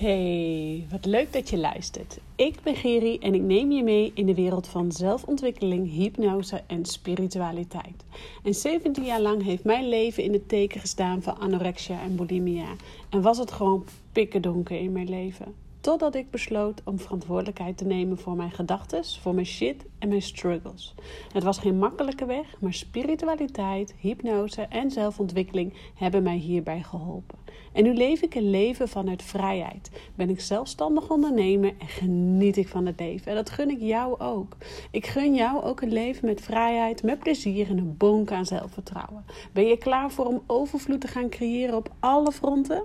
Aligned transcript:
Hey, 0.00 0.86
wat 0.90 1.04
leuk 1.04 1.32
dat 1.32 1.48
je 1.48 1.58
luistert. 1.58 2.18
Ik 2.36 2.62
ben 2.62 2.76
Geri 2.76 3.18
en 3.18 3.34
ik 3.34 3.40
neem 3.40 3.70
je 3.70 3.82
mee 3.82 4.12
in 4.14 4.26
de 4.26 4.34
wereld 4.34 4.68
van 4.68 4.92
zelfontwikkeling, 4.92 5.90
hypnose 5.90 6.62
en 6.66 6.84
spiritualiteit. 6.84 8.04
En 8.44 8.54
17 8.54 9.04
jaar 9.04 9.20
lang 9.20 9.42
heeft 9.42 9.64
mijn 9.64 9.88
leven 9.88 10.22
in 10.22 10.32
het 10.32 10.48
teken 10.48 10.80
gestaan 10.80 11.22
van 11.22 11.38
anorexia 11.38 12.02
en 12.02 12.16
bulimia. 12.16 12.68
En 13.10 13.22
was 13.22 13.38
het 13.38 13.52
gewoon 13.52 13.84
pikken 14.12 14.42
donker 14.42 14.78
in 14.78 14.92
mijn 14.92 15.08
leven. 15.08 15.54
Totdat 15.80 16.14
ik 16.14 16.30
besloot 16.30 16.82
om 16.84 16.98
verantwoordelijkheid 16.98 17.76
te 17.76 17.84
nemen 17.84 18.18
voor 18.18 18.36
mijn 18.36 18.50
gedachten, 18.50 19.04
voor 19.04 19.34
mijn 19.34 19.46
shit 19.46 19.84
en 19.98 20.08
mijn 20.08 20.22
struggles. 20.22 20.94
Het 21.32 21.42
was 21.42 21.58
geen 21.58 21.78
makkelijke 21.78 22.24
weg, 22.24 22.60
maar 22.60 22.74
spiritualiteit, 22.74 23.94
hypnose 23.98 24.62
en 24.62 24.90
zelfontwikkeling 24.90 25.74
hebben 25.94 26.22
mij 26.22 26.36
hierbij 26.36 26.82
geholpen. 26.82 27.38
En 27.72 27.82
nu 27.82 27.94
leef 27.94 28.22
ik 28.22 28.34
een 28.34 28.50
leven 28.50 28.88
vanuit 28.88 29.22
vrijheid. 29.22 29.90
Ben 30.14 30.30
ik 30.30 30.40
zelfstandig 30.40 31.10
ondernemer 31.10 31.74
en 31.78 31.88
geniet 31.88 32.56
ik 32.56 32.68
van 32.68 32.86
het 32.86 33.00
leven. 33.00 33.26
En 33.26 33.34
dat 33.34 33.50
gun 33.50 33.70
ik 33.70 33.80
jou 33.80 34.20
ook. 34.20 34.56
Ik 34.90 35.06
gun 35.06 35.34
jou 35.34 35.62
ook 35.62 35.80
een 35.80 35.92
leven 35.92 36.26
met 36.26 36.40
vrijheid, 36.40 37.02
met 37.02 37.18
plezier 37.18 37.68
en 37.68 37.78
een 37.78 37.96
bonk 37.96 38.32
aan 38.32 38.46
zelfvertrouwen. 38.46 39.24
Ben 39.52 39.66
je 39.66 39.76
klaar 39.76 40.10
voor 40.10 40.26
om 40.26 40.42
overvloed 40.46 41.00
te 41.00 41.08
gaan 41.08 41.28
creëren 41.28 41.76
op 41.76 41.92
alle 42.00 42.32
fronten? 42.32 42.82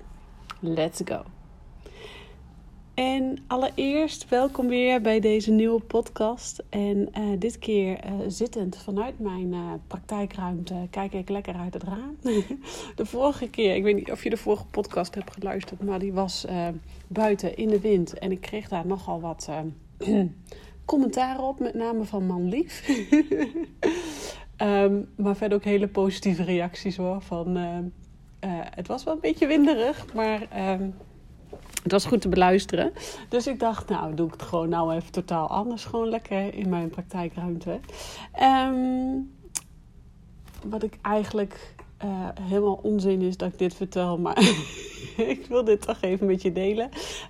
Let's 0.59 1.01
go! 1.05 1.23
En 2.95 3.37
allereerst 3.47 4.29
welkom 4.29 4.67
weer 4.67 5.01
bij 5.01 5.19
deze 5.19 5.51
nieuwe 5.51 5.81
podcast. 5.81 6.63
En 6.69 6.97
uh, 6.97 7.39
dit 7.39 7.59
keer 7.59 8.05
uh, 8.05 8.11
zittend 8.27 8.77
vanuit 8.77 9.19
mijn 9.19 9.53
uh, 9.53 9.73
praktijkruimte 9.87 10.87
kijk 10.89 11.13
ik 11.13 11.29
lekker 11.29 11.55
uit 11.55 11.73
het 11.73 11.83
raam. 11.83 12.17
de 12.95 13.05
vorige 13.05 13.49
keer, 13.49 13.75
ik 13.75 13.83
weet 13.83 13.95
niet 13.95 14.11
of 14.11 14.23
je 14.23 14.29
de 14.29 14.37
vorige 14.37 14.65
podcast 14.65 15.15
hebt 15.15 15.33
geluisterd, 15.33 15.83
maar 15.83 15.99
die 15.99 16.13
was 16.13 16.45
buiten 17.07 17.57
in 17.57 17.67
de 17.67 17.79
wind. 17.79 18.19
En 18.19 18.31
ik 18.31 18.41
kreeg 18.41 18.67
daar 18.67 18.87
nogal 18.87 19.21
wat 19.21 19.49
commentaar 20.85 21.43
op, 21.43 21.59
met 21.59 21.73
name 21.73 22.03
van 22.03 22.25
man 22.25 22.49
lief. 22.49 22.89
um, 24.57 25.09
maar 25.23 25.35
verder 25.35 25.57
ook 25.57 25.63
hele 25.63 25.87
positieve 25.87 26.43
reacties 26.43 26.97
hoor. 26.97 27.21
Van, 27.21 27.57
het 28.75 28.87
was 28.87 29.03
wel 29.03 29.13
een 29.13 29.19
beetje 29.19 29.47
winderig, 29.47 30.13
maar... 30.13 30.71
Um, 30.79 30.93
het 31.85 31.93
was 31.93 32.05
goed 32.05 32.21
te 32.21 32.29
beluisteren. 32.29 32.91
Dus 33.29 33.47
ik 33.47 33.59
dacht, 33.59 33.89
nou, 33.89 34.15
doe 34.15 34.25
ik 34.25 34.31
het 34.31 34.41
gewoon 34.41 34.69
nou 34.69 34.93
even 34.93 35.11
totaal 35.11 35.47
anders. 35.47 35.85
Gewoon 35.85 36.09
lekker 36.09 36.53
in 36.53 36.69
mijn 36.69 36.89
praktijkruimte. 36.89 37.79
Um, 38.41 39.31
wat 40.69 40.83
ik 40.83 40.97
eigenlijk 41.01 41.75
uh, 42.03 42.27
helemaal 42.41 42.79
onzin 42.83 43.21
is 43.21 43.37
dat 43.37 43.51
ik 43.51 43.59
dit 43.59 43.73
vertel. 43.73 44.17
Maar 44.17 44.39
ik 45.33 45.45
wil 45.49 45.63
dit 45.63 45.81
toch 45.81 46.01
even 46.01 46.27
met 46.27 46.41
je 46.41 46.51
delen. 46.51 46.89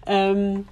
Um, 0.09 0.66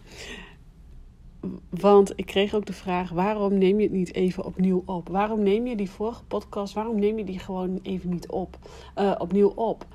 want 1.70 2.14
ik 2.16 2.25
kreeg 2.25 2.53
ook 2.53 2.66
de 2.66 2.73
vraag: 2.73 3.09
waarom 3.09 3.58
neem 3.58 3.78
je 3.78 3.84
het 3.84 3.94
niet 3.94 4.14
even 4.14 4.45
opnieuw 4.45 4.84
op? 4.86 5.09
Waarom 5.09 5.44
neem 5.44 5.68
je 5.68 5.75
die 5.75 5.90
vorige 5.90 6.23
podcast, 6.23 6.73
waarom 6.73 7.00
neem 7.00 7.18
je 7.18 7.23
die 7.23 7.40
gewoon 7.40 7.80
even 7.81 8.09
niet 8.09 8.30
op? 8.30 8.58
Uh, 9.00 9.16
opnieuw 9.18 9.52
op? 9.56 9.86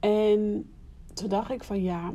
En 0.00 0.70
toen 1.14 1.28
dacht 1.28 1.50
ik 1.50 1.64
van 1.64 1.82
ja, 1.82 2.12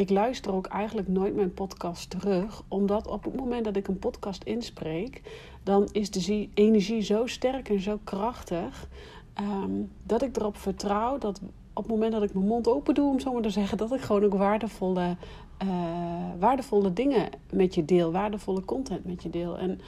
ik 0.00 0.10
luister 0.10 0.52
ook 0.52 0.66
eigenlijk 0.66 1.08
nooit 1.08 1.34
mijn 1.34 1.54
podcast 1.54 2.10
terug, 2.10 2.62
omdat 2.68 3.06
op 3.06 3.24
het 3.24 3.36
moment 3.36 3.64
dat 3.64 3.76
ik 3.76 3.88
een 3.88 3.98
podcast 3.98 4.44
inspreek, 4.44 5.22
dan 5.62 5.88
is 5.92 6.10
de 6.10 6.48
energie 6.54 7.02
zo 7.02 7.26
sterk 7.26 7.68
en 7.68 7.80
zo 7.80 7.98
krachtig 8.04 8.88
ehm, 9.34 9.70
dat 10.02 10.22
ik 10.22 10.36
erop 10.36 10.56
vertrouw 10.56 11.18
dat 11.18 11.40
op 11.72 11.82
het 11.82 11.92
moment 11.92 12.12
dat 12.12 12.22
ik 12.22 12.34
mijn 12.34 12.46
mond 12.46 12.68
open 12.68 12.94
doe, 12.94 13.10
om 13.10 13.20
zo 13.20 13.32
maar 13.32 13.42
te 13.42 13.50
zeggen, 13.50 13.78
dat 13.78 13.92
ik 13.92 14.00
gewoon 14.00 14.24
ook 14.24 14.34
waardevolle, 14.34 15.16
uh, 15.62 15.68
waardevolle 16.38 16.92
dingen 16.92 17.28
met 17.52 17.74
je 17.74 17.84
deel, 17.84 18.12
waardevolle 18.12 18.64
content 18.64 19.04
met 19.04 19.22
je 19.22 19.30
deel. 19.30 19.58
En 19.58 19.80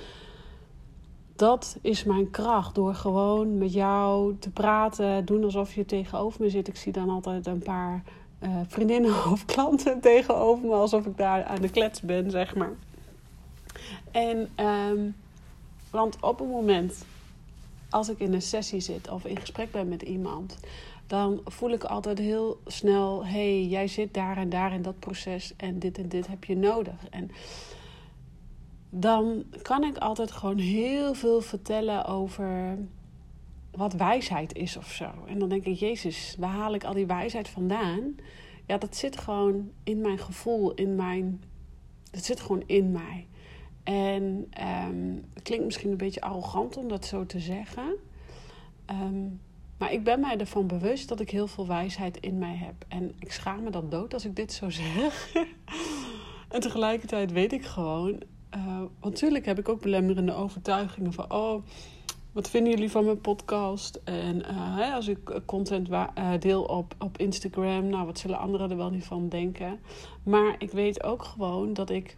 dat 1.37 1.79
is 1.81 2.05
mijn 2.05 2.31
kracht. 2.31 2.75
Door 2.75 2.95
gewoon 2.95 3.59
met 3.59 3.73
jou 3.73 4.37
te 4.39 4.51
praten, 4.51 5.25
doen 5.25 5.45
alsof 5.45 5.75
je 5.75 5.85
tegenover 5.85 6.41
me 6.41 6.51
zit. 6.51 6.69
Ik 6.69 6.77
zie 6.77 6.93
dan 6.93 7.11
altijd 7.11 7.47
een 7.47 7.63
paar 7.63 8.03
uh, 8.43 8.57
vriendinnen 8.69 9.27
of 9.33 9.45
klanten 9.45 10.01
tegenover 10.01 10.65
me 10.65 10.75
alsof 10.75 11.07
ik 11.07 11.17
daar 11.17 11.45
aan 11.45 11.61
de 11.61 11.71
klets 11.71 12.01
ben, 12.01 12.31
zeg 12.31 12.55
maar. 12.55 12.73
En, 14.11 14.49
um, 14.67 15.17
want 15.91 16.17
op 16.21 16.41
een 16.41 16.49
moment 16.49 17.05
als 17.91 18.09
ik 18.09 18.19
in 18.19 18.35
een 18.35 18.43
sessie 18.43 18.81
zit 18.81 19.11
of 19.11 19.25
in 19.25 19.39
gesprek 19.39 19.71
ben 19.71 19.89
met 19.89 20.03
iemand, 20.03 20.59
dan 21.07 21.41
voel 21.45 21.71
ik 21.71 21.85
altijd 21.85 22.19
heel 22.19 22.61
snel: 22.67 23.27
hey, 23.27 23.65
jij 23.65 23.87
zit 23.87 24.15
daar 24.15 24.37
en 24.37 24.49
daar 24.49 24.73
in 24.73 24.83
dat 24.83 24.99
proces 24.99 25.53
en 25.57 25.79
dit 25.79 25.99
en 25.99 26.09
dit 26.09 26.27
heb 26.27 26.45
je 26.45 26.57
nodig. 26.57 27.09
En 27.11 27.31
dan 28.91 29.45
kan 29.63 29.85
ik 29.85 29.97
altijd 29.97 30.31
gewoon 30.33 30.59
heel 30.59 31.15
veel 31.15 31.41
vertellen 31.41 32.05
over 32.05 32.79
wat 33.73 33.93
wijsheid 33.93 34.55
is 34.55 34.77
of 34.77 34.93
zo. 34.93 35.11
En 35.27 35.39
dan 35.39 35.49
denk 35.49 35.65
ik, 35.65 35.79
Jezus, 35.79 36.37
waar 36.39 36.51
haal 36.51 36.75
ik 36.75 36.85
al 36.85 36.95
die 36.95 37.07
wijsheid 37.07 37.49
vandaan? 37.49 38.17
Ja, 38.67 38.79
dat 38.79 38.97
zit 38.97 39.19
gewoon 39.19 39.71
in 39.85 40.01
mijn 40.01 40.19
gevoel, 40.19 40.75
in 40.75 40.95
mijn. 40.95 41.43
Dat 42.11 42.25
zit 42.25 42.41
gewoon 42.41 42.63
in 42.67 42.91
mij. 42.91 43.27
En 43.83 44.49
um, 44.87 45.25
het 45.35 45.43
klinkt 45.43 45.65
misschien 45.65 45.91
een 45.91 45.97
beetje 45.97 46.21
arrogant 46.21 46.77
om 46.77 46.89
dat 46.89 47.07
zo 47.07 47.27
te 47.27 47.41
zeggen. 47.41 47.97
Um, 48.91 49.41
maar 49.79 49.93
ik 49.93 50.05
ben 50.05 50.21
mij 50.21 50.37
ervan 50.39 50.67
bewust 50.67 51.09
dat 51.09 51.21
ik 51.21 51.31
heel 51.31 51.47
veel 51.47 51.67
wijsheid 51.67 52.17
in 52.17 52.39
mij 52.39 52.57
heb. 52.57 52.75
En 52.89 53.13
ik 53.19 53.33
schaam 53.33 53.63
me 53.63 53.71
dan 53.71 53.89
dood 53.89 54.15
als 54.15 54.25
ik 54.25 54.37
dit 54.37 54.53
zo 54.53 54.71
zeg. 54.71 55.33
en 56.49 56.61
tegelijkertijd 56.61 57.33
weet 57.33 57.53
ik 57.53 57.65
gewoon. 57.65 58.23
Uh, 58.57 58.79
want 58.79 59.01
natuurlijk 59.01 59.47
heb 59.47 59.59
ik 59.59 59.69
ook 59.69 59.81
belemmerende 59.81 60.35
overtuigingen 60.35 61.13
van. 61.13 61.33
Oh, 61.33 61.65
wat 62.33 62.51
vinden 62.51 62.73
jullie 62.73 62.91
van 62.91 63.05
mijn 63.05 63.21
podcast? 63.21 64.01
En 64.05 64.43
uh, 64.51 64.95
als 64.95 65.09
ik 65.09 65.41
content 65.47 65.89
uh, 65.89 66.07
deel 66.39 66.63
op, 66.63 66.95
op 66.99 67.19
Instagram, 67.19 67.87
nou, 67.89 68.07
wat 68.07 68.19
zullen 68.19 68.39
anderen 68.39 68.71
er 68.71 68.77
wel 68.77 68.91
niet 68.91 69.05
van 69.05 69.29
denken? 69.29 69.81
Maar 70.23 70.55
ik 70.59 70.71
weet 70.71 71.03
ook 71.03 71.25
gewoon 71.25 71.73
dat 71.73 71.91
ik 71.91 72.17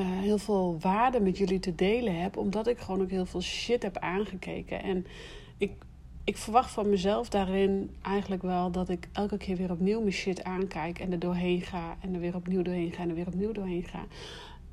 uh, 0.00 0.06
heel 0.06 0.38
veel 0.38 0.76
waarde 0.80 1.20
met 1.20 1.38
jullie 1.38 1.58
te 1.58 1.74
delen 1.74 2.20
heb, 2.20 2.36
omdat 2.36 2.66
ik 2.66 2.78
gewoon 2.78 3.02
ook 3.02 3.10
heel 3.10 3.26
veel 3.26 3.42
shit 3.42 3.82
heb 3.82 3.96
aangekeken. 3.96 4.82
En 4.82 5.06
ik, 5.58 5.72
ik 6.24 6.36
verwacht 6.36 6.70
van 6.70 6.88
mezelf 6.88 7.28
daarin 7.28 7.90
eigenlijk 8.02 8.42
wel 8.42 8.70
dat 8.70 8.88
ik 8.88 9.08
elke 9.12 9.36
keer 9.36 9.56
weer 9.56 9.70
opnieuw 9.70 10.00
mijn 10.00 10.12
shit 10.12 10.44
aankijk 10.44 10.98
en 10.98 11.12
er 11.12 11.18
doorheen 11.18 11.60
ga. 11.60 11.96
En 12.00 12.14
er 12.14 12.20
weer 12.20 12.34
opnieuw 12.34 12.62
doorheen 12.62 12.92
ga 12.92 13.02
en 13.02 13.08
er 13.08 13.14
weer 13.14 13.26
opnieuw 13.26 13.52
doorheen 13.52 13.84
ga. 13.84 14.04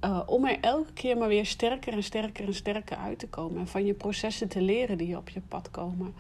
Uh, 0.05 0.21
om 0.25 0.45
er 0.45 0.59
elke 0.59 0.93
keer 0.93 1.17
maar 1.17 1.27
weer 1.27 1.45
sterker 1.45 1.93
en 1.93 2.03
sterker 2.03 2.45
en 2.45 2.53
sterker 2.53 2.97
uit 2.97 3.19
te 3.19 3.27
komen. 3.27 3.59
En 3.59 3.67
van 3.67 3.85
je 3.85 3.93
processen 3.93 4.47
te 4.47 4.61
leren 4.61 4.97
die 4.97 5.17
op 5.17 5.29
je 5.29 5.41
pad 5.47 5.71
komen. 5.71 6.13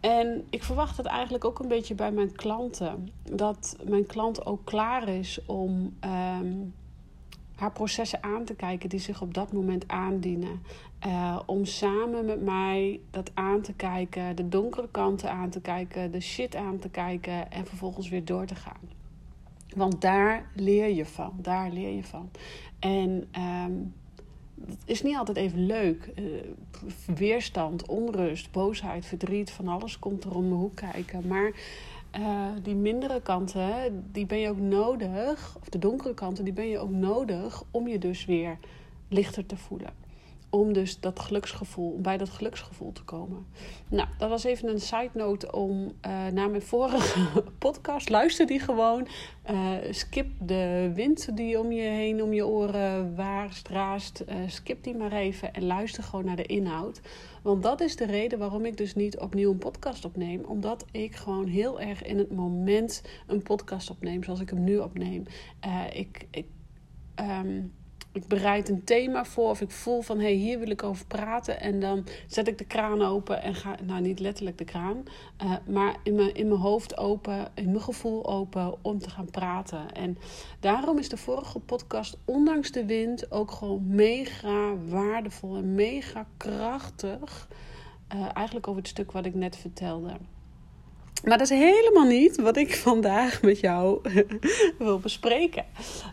En 0.00 0.46
ik 0.50 0.62
verwacht 0.62 0.96
het 0.96 1.06
eigenlijk 1.06 1.44
ook 1.44 1.58
een 1.58 1.68
beetje 1.68 1.94
bij 1.94 2.12
mijn 2.12 2.32
klanten. 2.32 3.08
Dat 3.22 3.76
mijn 3.84 4.06
klant 4.06 4.46
ook 4.46 4.64
klaar 4.64 5.08
is 5.08 5.40
om 5.46 5.96
um, 6.04 6.74
haar 7.54 7.72
processen 7.72 8.22
aan 8.22 8.44
te 8.44 8.54
kijken 8.54 8.88
die 8.88 9.00
zich 9.00 9.22
op 9.22 9.34
dat 9.34 9.52
moment 9.52 9.88
aandienen. 9.88 10.62
Uh, 11.06 11.38
om 11.46 11.64
samen 11.64 12.24
met 12.24 12.42
mij 12.42 13.00
dat 13.10 13.30
aan 13.34 13.60
te 13.60 13.72
kijken, 13.72 14.36
de 14.36 14.48
donkere 14.48 14.88
kanten 14.90 15.30
aan 15.30 15.50
te 15.50 15.60
kijken, 15.60 16.10
de 16.12 16.20
shit 16.20 16.56
aan 16.56 16.78
te 16.78 16.88
kijken 16.88 17.50
en 17.50 17.66
vervolgens 17.66 18.08
weer 18.08 18.24
door 18.24 18.46
te 18.46 18.54
gaan. 18.54 19.01
Want 19.76 20.00
daar 20.00 20.50
leer 20.54 20.88
je 20.88 21.06
van. 21.06 21.32
Daar 21.36 21.70
leer 21.70 21.94
je 21.94 22.04
van. 22.04 22.30
En 22.78 23.28
um, 23.38 23.94
het 24.66 24.82
is 24.84 25.02
niet 25.02 25.16
altijd 25.16 25.36
even 25.36 25.66
leuk. 25.66 26.10
Uh, 26.18 26.40
weerstand, 27.16 27.86
onrust, 27.86 28.50
boosheid, 28.50 29.06
verdriet, 29.06 29.50
van 29.50 29.68
alles 29.68 29.98
komt 29.98 30.24
er 30.24 30.36
om 30.36 30.48
de 30.48 30.54
hoek 30.54 30.76
kijken. 30.76 31.26
Maar 31.26 31.52
uh, 32.18 32.46
die 32.62 32.74
mindere 32.74 33.22
kanten, 33.22 34.04
die 34.12 34.26
ben 34.26 34.38
je 34.38 34.48
ook 34.48 34.60
nodig. 34.60 35.56
Of 35.60 35.68
de 35.68 35.78
donkere 35.78 36.14
kanten, 36.14 36.44
die 36.44 36.52
ben 36.52 36.68
je 36.68 36.78
ook 36.78 36.90
nodig 36.90 37.64
om 37.70 37.88
je 37.88 37.98
dus 37.98 38.24
weer 38.24 38.58
lichter 39.08 39.46
te 39.46 39.56
voelen 39.56 40.02
om 40.52 40.72
dus 40.72 41.00
dat 41.00 41.20
geluksgevoel, 41.20 42.00
bij 42.00 42.16
dat 42.16 42.28
geluksgevoel 42.28 42.92
te 42.92 43.02
komen. 43.02 43.46
Nou, 43.88 44.08
dat 44.18 44.28
was 44.28 44.44
even 44.44 44.68
een 44.68 44.80
side 44.80 45.10
note 45.12 45.52
om 45.52 45.84
uh, 45.84 45.92
naar 46.26 46.50
mijn 46.50 46.62
vorige 46.62 47.42
podcast. 47.58 48.08
Luister 48.08 48.46
die 48.46 48.60
gewoon. 48.60 49.08
Uh, 49.50 49.72
skip 49.90 50.30
de 50.40 50.90
wind 50.94 51.36
die 51.36 51.58
om 51.58 51.72
je 51.72 51.82
heen, 51.82 52.22
om 52.22 52.32
je 52.32 52.46
oren 52.46 53.16
waarst, 53.16 53.68
raast. 53.68 54.24
Uh, 54.28 54.34
skip 54.46 54.84
die 54.84 54.96
maar 54.96 55.12
even 55.12 55.54
en 55.54 55.64
luister 55.64 56.02
gewoon 56.02 56.24
naar 56.24 56.36
de 56.36 56.46
inhoud. 56.46 57.00
Want 57.42 57.62
dat 57.62 57.80
is 57.80 57.96
de 57.96 58.06
reden 58.06 58.38
waarom 58.38 58.64
ik 58.64 58.76
dus 58.76 58.94
niet 58.94 59.18
opnieuw 59.18 59.50
een 59.50 59.58
podcast 59.58 60.04
opneem. 60.04 60.44
Omdat 60.44 60.84
ik 60.90 61.16
gewoon 61.16 61.46
heel 61.46 61.80
erg 61.80 62.02
in 62.02 62.18
het 62.18 62.32
moment 62.32 63.02
een 63.26 63.42
podcast 63.42 63.90
opneem 63.90 64.24
zoals 64.24 64.40
ik 64.40 64.50
hem 64.50 64.64
nu 64.64 64.78
opneem. 64.78 65.24
ik... 65.92 66.26
ik 66.30 66.46
um, 67.20 67.72
ik 68.12 68.26
bereid 68.26 68.68
een 68.68 68.84
thema 68.84 69.24
voor 69.24 69.48
of 69.48 69.60
ik 69.60 69.70
voel 69.70 70.02
van 70.02 70.18
hé, 70.18 70.24
hey, 70.24 70.32
hier 70.32 70.58
wil 70.58 70.70
ik 70.70 70.82
over 70.82 71.06
praten. 71.06 71.60
En 71.60 71.80
dan 71.80 72.06
zet 72.26 72.48
ik 72.48 72.58
de 72.58 72.64
kraan 72.64 73.02
open 73.02 73.42
en 73.42 73.54
ga, 73.54 73.76
nou 73.82 74.00
niet 74.00 74.20
letterlijk 74.20 74.58
de 74.58 74.64
kraan, 74.64 75.04
uh, 75.44 75.52
maar 75.66 75.96
in 76.02 76.14
mijn, 76.14 76.34
in 76.34 76.48
mijn 76.48 76.60
hoofd 76.60 76.96
open, 76.96 77.48
in 77.54 77.70
mijn 77.70 77.82
gevoel 77.82 78.26
open 78.26 78.74
om 78.82 78.98
te 78.98 79.10
gaan 79.10 79.30
praten. 79.30 79.92
En 79.92 80.18
daarom 80.60 80.98
is 80.98 81.08
de 81.08 81.16
vorige 81.16 81.58
podcast, 81.58 82.16
ondanks 82.24 82.70
de 82.70 82.84
wind, 82.84 83.30
ook 83.30 83.50
gewoon 83.50 83.86
mega 83.86 84.76
waardevol 84.88 85.56
en 85.56 85.74
mega 85.74 86.26
krachtig. 86.36 87.48
Uh, 88.14 88.28
eigenlijk 88.34 88.68
over 88.68 88.80
het 88.80 88.90
stuk 88.90 89.12
wat 89.12 89.26
ik 89.26 89.34
net 89.34 89.56
vertelde. 89.56 90.16
Maar 91.24 91.38
dat 91.38 91.50
is 91.50 91.58
helemaal 91.58 92.06
niet 92.06 92.40
wat 92.40 92.56
ik 92.56 92.74
vandaag 92.74 93.42
met 93.42 93.60
jou 93.60 94.00
wil 94.78 94.98
bespreken. 94.98 95.64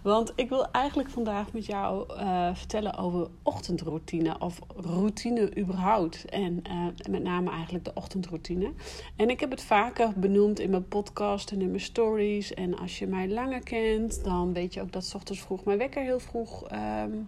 Want 0.03 0.33
ik 0.35 0.50
wil 0.50 0.71
eigenlijk 0.71 1.09
vandaag 1.09 1.53
met 1.53 1.65
jou 1.65 2.13
uh, 2.13 2.56
vertellen 2.56 2.97
over 2.97 3.27
ochtendroutine 3.44 4.39
of 4.39 4.59
routine 4.75 5.57
überhaupt. 5.57 6.25
En 6.25 6.61
uh, 6.67 6.85
met 7.09 7.23
name 7.23 7.51
eigenlijk 7.51 7.85
de 7.85 7.91
ochtendroutine. 7.94 8.71
En 9.15 9.29
ik 9.29 9.39
heb 9.39 9.51
het 9.51 9.61
vaker 9.61 10.13
benoemd 10.15 10.59
in 10.59 10.69
mijn 10.69 10.88
podcast 10.88 11.51
en 11.51 11.61
in 11.61 11.69
mijn 11.69 11.81
stories. 11.81 12.53
En 12.53 12.77
als 12.77 13.00
je 13.00 13.07
mij 13.07 13.29
langer 13.29 13.63
kent, 13.63 14.23
dan 14.23 14.53
weet 14.53 14.73
je 14.73 14.81
ook 14.81 14.91
dat 14.91 15.06
s 15.06 15.15
ochtends 15.15 15.41
vroeg 15.41 15.63
mijn 15.63 15.77
wekker 15.77 16.03
heel 16.03 16.19
vroeg 16.19 16.71
um, 16.71 17.27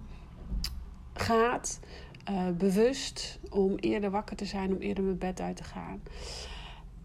gaat. 1.13 1.79
Uh, 2.29 2.49
bewust 2.57 3.39
om 3.49 3.75
eerder 3.75 4.11
wakker 4.11 4.35
te 4.35 4.45
zijn, 4.45 4.71
om 4.71 4.81
eerder 4.81 5.03
mijn 5.03 5.17
bed 5.17 5.39
uit 5.39 5.57
te 5.57 5.63
gaan. 5.63 6.01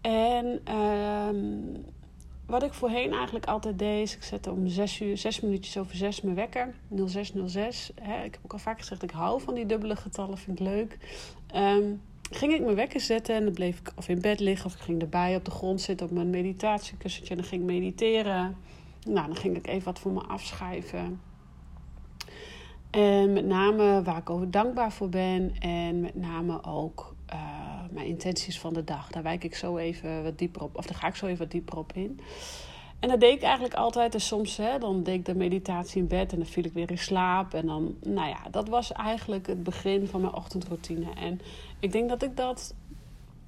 En 0.07 0.75
um, 0.75 1.85
wat 2.45 2.63
ik 2.63 2.73
voorheen 2.73 3.13
eigenlijk 3.13 3.45
altijd 3.45 3.79
deed, 3.79 4.13
ik 4.13 4.23
zette 4.23 4.51
om 4.51 4.67
zes 4.67 5.01
uur, 5.01 5.17
zes 5.17 5.39
minuutjes 5.39 5.77
over 5.77 5.95
zes 5.95 6.21
mijn 6.21 6.35
wekker. 6.35 6.73
0606. 7.07 7.91
Hè. 8.01 8.23
Ik 8.23 8.33
heb 8.33 8.39
ook 8.43 8.53
al 8.53 8.59
vaak 8.59 8.79
gezegd, 8.79 9.03
ik 9.03 9.11
hou 9.11 9.41
van 9.41 9.53
die 9.53 9.65
dubbele 9.65 9.95
getallen, 9.95 10.37
vind 10.37 10.59
ik 10.59 10.65
leuk. 10.65 10.97
Um, 11.55 12.01
ging 12.31 12.53
ik 12.53 12.61
mijn 12.61 12.75
wekker 12.75 12.99
zetten 12.99 13.35
en 13.35 13.43
dan 13.43 13.53
bleef 13.53 13.79
ik 13.79 13.91
of 13.95 14.07
in 14.07 14.21
bed 14.21 14.39
liggen 14.39 14.65
of 14.65 14.73
ik 14.73 14.81
ging 14.81 15.01
erbij 15.01 15.35
op 15.35 15.45
de 15.45 15.51
grond 15.51 15.81
zitten 15.81 16.05
op 16.05 16.11
mijn 16.11 16.29
meditatiekussentje 16.29 17.33
en 17.33 17.39
dan 17.39 17.49
ging 17.49 17.61
ik 17.61 17.67
mediteren. 17.67 18.55
Nou, 19.07 19.27
dan 19.27 19.35
ging 19.35 19.57
ik 19.57 19.67
even 19.67 19.85
wat 19.85 19.99
voor 19.99 20.11
me 20.11 20.21
afschrijven. 20.21 21.21
En 22.89 23.33
met 23.33 23.45
name 23.45 24.01
waar 24.03 24.17
ik 24.17 24.29
over 24.29 24.51
dankbaar 24.51 24.91
voor 24.91 25.09
ben 25.09 25.55
en 25.59 25.99
met 25.99 26.15
name 26.15 26.63
ook 26.63 27.15
uh, 27.33 27.39
mijn 27.91 28.07
intenties 28.07 28.59
van 28.59 28.73
de 28.73 28.83
dag. 28.83 29.09
Daar 29.09 29.23
wijk 29.23 29.43
ik 29.43 29.55
zo 29.55 29.77
even 29.77 30.23
wat 30.23 30.37
dieper 30.37 30.63
op, 30.63 30.77
of 30.77 30.85
daar 30.85 30.97
ga 30.97 31.07
ik 31.07 31.15
zo 31.15 31.25
even 31.25 31.37
wat 31.37 31.51
dieper 31.51 31.77
op 31.77 31.93
in. 31.93 32.19
En 32.99 33.09
dat 33.09 33.19
deed 33.19 33.33
ik 33.33 33.41
eigenlijk 33.41 33.73
altijd. 33.73 34.13
En 34.13 34.21
soms 34.21 34.57
hè, 34.57 34.79
dan 34.79 35.03
deed 35.03 35.15
ik 35.15 35.25
de 35.25 35.35
meditatie 35.35 36.01
in 36.01 36.07
bed 36.07 36.31
en 36.31 36.37
dan 36.37 36.47
viel 36.47 36.63
ik 36.65 36.73
weer 36.73 36.91
in 36.91 36.97
slaap. 36.97 37.53
En 37.53 37.65
dan, 37.65 37.95
nou 38.03 38.29
ja, 38.29 38.39
dat 38.51 38.67
was 38.67 38.91
eigenlijk 38.91 39.47
het 39.47 39.63
begin 39.63 40.07
van 40.07 40.21
mijn 40.21 40.33
ochtendroutine. 40.33 41.13
En 41.15 41.39
ik 41.79 41.91
denk 41.91 42.09
dat 42.09 42.23
ik 42.23 42.37
dat, 42.37 42.75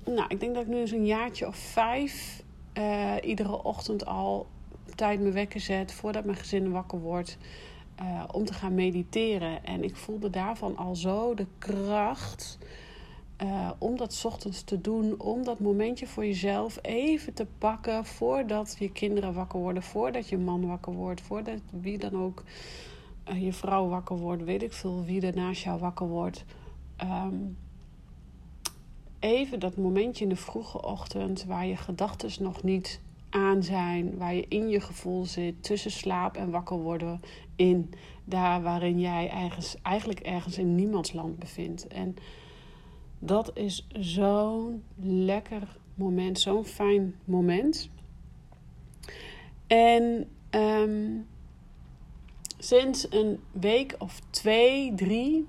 nou, 0.05 0.25
ik 0.27 0.39
denk 0.39 0.53
dat 0.53 0.63
ik 0.63 0.69
nu 0.69 0.77
eens 0.77 0.91
een 0.91 1.05
jaartje 1.05 1.47
of 1.47 1.55
vijf 1.55 2.43
uh, 2.73 3.13
iedere 3.21 3.63
ochtend 3.63 4.05
al 4.05 4.47
tijd 4.95 5.19
me 5.19 5.31
wekker 5.31 5.59
zet 5.59 5.93
voordat 5.93 6.25
mijn 6.25 6.37
gezin 6.37 6.71
wakker 6.71 6.99
wordt. 6.99 7.37
Uh, 8.01 8.23
om 8.31 8.45
te 8.45 8.53
gaan 8.53 8.73
mediteren. 8.73 9.65
En 9.65 9.83
ik 9.83 9.95
voelde 9.95 10.29
daarvan 10.29 10.77
al 10.77 10.95
zo 10.95 11.33
de 11.33 11.45
kracht 11.57 12.57
uh, 13.43 13.71
om 13.77 13.97
dat 13.97 14.21
ochtends 14.25 14.63
te 14.63 14.81
doen, 14.81 15.19
om 15.19 15.43
dat 15.43 15.59
momentje 15.59 16.07
voor 16.07 16.25
jezelf 16.25 16.77
even 16.81 17.33
te 17.33 17.45
pakken 17.57 18.05
voordat 18.05 18.75
je 18.79 18.91
kinderen 18.91 19.33
wakker 19.33 19.59
worden, 19.59 19.83
voordat 19.83 20.29
je 20.29 20.37
man 20.37 20.67
wakker 20.67 20.93
wordt, 20.93 21.21
voordat 21.21 21.61
wie 21.81 21.97
dan 21.97 22.21
ook 22.21 22.43
uh, 23.29 23.43
je 23.43 23.53
vrouw 23.53 23.87
wakker 23.87 24.17
wordt, 24.17 24.43
weet 24.43 24.63
ik 24.63 24.73
veel 24.73 25.03
wie 25.03 25.21
er 25.21 25.35
naast 25.35 25.63
jou 25.63 25.79
wakker 25.79 26.07
wordt. 26.07 26.45
Um, 27.03 27.57
even 29.19 29.59
dat 29.59 29.77
momentje 29.77 30.23
in 30.23 30.29
de 30.29 30.35
vroege 30.35 30.81
ochtend 30.81 31.45
waar 31.45 31.65
je 31.65 31.75
gedachten 31.75 32.43
nog 32.43 32.63
niet 32.63 33.01
aan 33.29 33.63
zijn, 33.63 34.17
waar 34.17 34.35
je 34.35 34.45
in 34.47 34.69
je 34.69 34.81
gevoel 34.81 35.25
zit, 35.25 35.63
tussen 35.63 35.91
slaap 35.91 36.35
en 36.35 36.51
wakker 36.51 36.77
worden 36.77 37.21
in, 37.55 37.93
daar 38.23 38.61
waarin 38.61 38.99
jij 38.99 39.29
ergens, 39.29 39.75
eigenlijk 39.81 40.19
ergens 40.19 40.57
in 40.57 40.75
niemands 40.75 41.13
land 41.13 41.39
bevindt. 41.39 41.87
En 41.87 42.15
dat 43.19 43.51
is 43.53 43.87
zo'n 43.99 44.83
lekker 45.01 45.77
moment, 45.95 46.39
zo'n 46.39 46.65
fijn 46.65 47.15
moment. 47.25 47.89
En 49.67 50.29
um, 50.51 51.27
sinds 52.57 53.11
een 53.11 53.39
week 53.51 53.95
of 53.97 54.19
twee, 54.29 54.95
drie, 54.95 55.47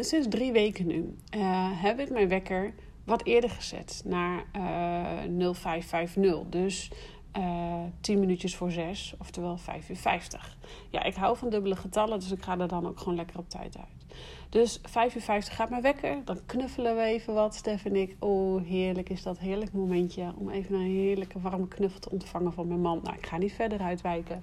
sinds 0.00 0.28
drie 0.28 0.52
weken 0.52 0.86
nu, 0.86 1.16
uh, 1.36 1.82
heb 1.82 2.00
ik 2.00 2.10
mijn 2.10 2.28
wekker 2.28 2.74
wat 3.04 3.24
eerder 3.24 3.50
gezet 3.50 4.02
naar 4.04 4.44
uh, 4.56 5.52
0550. 5.54 6.42
Dus 6.48 6.90
uh, 7.38 7.82
10 8.00 8.20
minuutjes 8.20 8.56
voor 8.56 8.70
6, 8.70 9.14
oftewel 9.18 9.56
5 9.56 9.88
uur 9.88 9.96
50. 9.96 10.56
Ja, 10.90 11.02
ik 11.02 11.14
hou 11.14 11.36
van 11.36 11.50
dubbele 11.50 11.76
getallen, 11.76 12.18
dus 12.18 12.30
ik 12.30 12.42
ga 12.42 12.58
er 12.58 12.68
dan 12.68 12.86
ook 12.86 12.98
gewoon 12.98 13.14
lekker 13.14 13.38
op 13.38 13.48
tijd 13.48 13.76
uit. 13.76 13.99
Dus 14.48 14.80
5 14.82 15.14
uur 15.14 15.22
50 15.22 15.54
gaat 15.54 15.70
mijn 15.70 15.82
wekker. 15.82 16.24
Dan 16.24 16.40
knuffelen 16.46 16.96
we 16.96 17.02
even 17.02 17.34
wat, 17.34 17.54
Stef 17.54 17.84
en 17.84 17.96
ik. 17.96 18.16
Oh, 18.18 18.62
heerlijk 18.64 19.08
is 19.08 19.22
dat. 19.22 19.38
Heerlijk 19.38 19.72
momentje 19.72 20.32
om 20.36 20.50
even 20.50 20.74
een 20.74 20.90
heerlijke 20.90 21.40
warme 21.40 21.68
knuffel 21.68 22.00
te 22.00 22.10
ontvangen 22.10 22.52
van 22.52 22.68
mijn 22.68 22.80
man. 22.80 23.00
Nou, 23.02 23.16
ik 23.16 23.26
ga 23.26 23.36
niet 23.36 23.52
verder 23.52 23.80
uitwijken. 23.80 24.42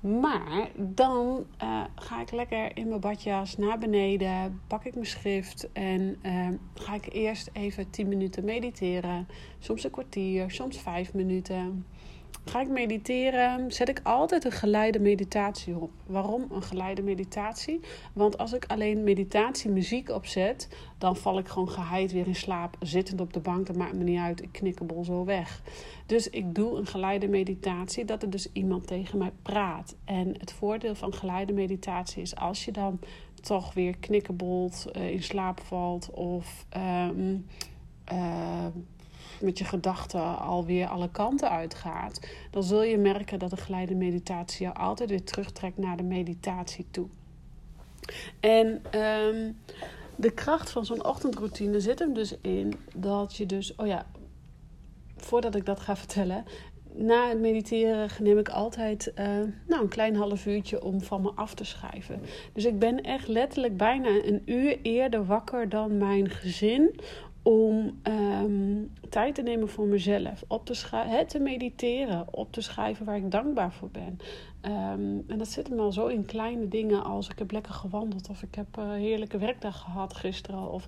Maar 0.00 0.68
dan 0.76 1.46
uh, 1.62 1.84
ga 1.94 2.20
ik 2.20 2.30
lekker 2.30 2.76
in 2.76 2.88
mijn 2.88 3.00
badjas 3.00 3.56
naar 3.56 3.78
beneden, 3.78 4.60
pak 4.66 4.84
ik 4.84 4.94
mijn 4.94 5.06
schrift 5.06 5.72
en 5.72 6.16
uh, 6.22 6.48
ga 6.74 6.94
ik 6.94 7.12
eerst 7.12 7.50
even 7.52 7.90
10 7.90 8.08
minuten 8.08 8.44
mediteren. 8.44 9.28
Soms 9.58 9.84
een 9.84 9.90
kwartier, 9.90 10.50
soms 10.50 10.78
5 10.78 11.14
minuten. 11.14 11.86
Ga 12.44 12.60
ik 12.60 12.68
mediteren, 12.68 13.72
zet 13.72 13.88
ik 13.88 14.00
altijd 14.02 14.44
een 14.44 14.52
geleide 14.52 14.98
meditatie 15.00 15.76
op. 15.76 15.90
Waarom 16.06 16.46
een 16.50 16.62
geleide 16.62 17.02
meditatie? 17.02 17.80
Want 18.12 18.38
als 18.38 18.52
ik 18.52 18.64
alleen 18.66 19.04
meditatie 19.04 19.70
muziek 19.70 20.10
opzet, 20.10 20.68
dan 20.98 21.16
val 21.16 21.38
ik 21.38 21.48
gewoon 21.48 21.70
geheid 21.70 22.12
weer 22.12 22.26
in 22.26 22.34
slaap, 22.34 22.76
zittend 22.80 23.20
op 23.20 23.32
de 23.32 23.40
bank. 23.40 23.66
Dat 23.66 23.76
maakt 23.76 23.94
me 23.94 24.04
niet 24.04 24.18
uit, 24.18 24.42
ik 24.42 24.52
knikkebol 24.52 25.04
zo 25.04 25.24
weg. 25.24 25.62
Dus 26.06 26.30
ik 26.30 26.54
doe 26.54 26.78
een 26.78 26.86
geleide 26.86 27.28
meditatie, 27.28 28.04
dat 28.04 28.22
er 28.22 28.30
dus 28.30 28.52
iemand 28.52 28.86
tegen 28.86 29.18
mij 29.18 29.32
praat. 29.42 29.96
En 30.04 30.34
het 30.38 30.52
voordeel 30.52 30.94
van 30.94 31.14
geleide 31.14 31.52
meditatie 31.52 32.22
is 32.22 32.36
als 32.36 32.64
je 32.64 32.72
dan 32.72 32.98
toch 33.40 33.74
weer 33.74 33.96
knikkebolt, 33.96 34.86
uh, 34.96 35.10
in 35.10 35.22
slaap 35.22 35.60
valt 35.60 36.10
of... 36.10 36.66
Um, 36.76 37.46
uh, 38.12 38.66
met 39.40 39.58
je 39.58 39.64
gedachten 39.64 40.38
alweer 40.38 40.86
alle 40.86 41.10
kanten 41.10 41.50
uitgaat, 41.50 42.20
dan 42.50 42.62
zul 42.62 42.82
je 42.82 42.98
merken 42.98 43.38
dat 43.38 43.50
de 43.50 43.56
geleide 43.56 43.94
meditatie 43.94 44.66
jou 44.66 44.76
altijd 44.76 45.10
weer 45.10 45.24
terugtrekt 45.24 45.78
naar 45.78 45.96
de 45.96 46.02
meditatie 46.02 46.86
toe. 46.90 47.06
En 48.40 48.66
um, 49.00 49.56
de 50.16 50.30
kracht 50.30 50.70
van 50.70 50.84
zo'n 50.84 51.04
ochtendroutine 51.04 51.80
zit 51.80 51.98
hem 51.98 52.14
dus 52.14 52.34
in 52.40 52.74
dat 52.94 53.36
je 53.36 53.46
dus, 53.46 53.74
oh 53.74 53.86
ja, 53.86 54.06
voordat 55.16 55.54
ik 55.54 55.66
dat 55.66 55.80
ga 55.80 55.96
vertellen, 55.96 56.44
na 56.96 57.28
het 57.28 57.40
mediteren 57.40 58.08
neem 58.20 58.38
ik 58.38 58.48
altijd 58.48 59.12
uh, 59.18 59.24
nou, 59.66 59.82
een 59.82 59.88
klein 59.88 60.16
half 60.16 60.46
uurtje 60.46 60.82
om 60.82 61.00
van 61.00 61.22
me 61.22 61.30
af 61.34 61.54
te 61.54 61.64
schrijven. 61.64 62.20
Dus 62.52 62.64
ik 62.64 62.78
ben 62.78 63.02
echt 63.02 63.28
letterlijk 63.28 63.76
bijna 63.76 64.08
een 64.08 64.42
uur 64.44 64.78
eerder 64.82 65.26
wakker 65.26 65.68
dan 65.68 65.98
mijn 65.98 66.30
gezin 66.30 67.00
om 67.44 68.00
um, 68.02 68.92
tijd 69.08 69.34
te 69.34 69.42
nemen 69.42 69.68
voor 69.68 69.86
mezelf, 69.86 70.44
op 70.46 70.66
te, 70.66 70.74
schrijven, 70.74 71.26
te 71.26 71.38
mediteren, 71.38 72.26
op 72.30 72.52
te 72.52 72.60
schrijven 72.60 73.06
waar 73.06 73.16
ik 73.16 73.30
dankbaar 73.30 73.72
voor 73.72 73.90
ben. 73.90 74.18
Um, 74.62 75.24
en 75.26 75.38
dat 75.38 75.48
zit 75.48 75.68
hem 75.68 75.80
al 75.80 75.92
zo 75.92 76.06
in 76.06 76.24
kleine 76.24 76.68
dingen 76.68 77.04
als 77.04 77.28
ik 77.28 77.38
heb 77.38 77.50
lekker 77.50 77.72
gewandeld 77.72 78.28
of 78.28 78.42
ik 78.42 78.54
heb 78.54 78.76
een 78.76 78.90
heerlijke 78.90 79.38
werkdag 79.38 79.80
gehad 79.80 80.14
gisteren. 80.14 80.70
Of, 80.70 80.86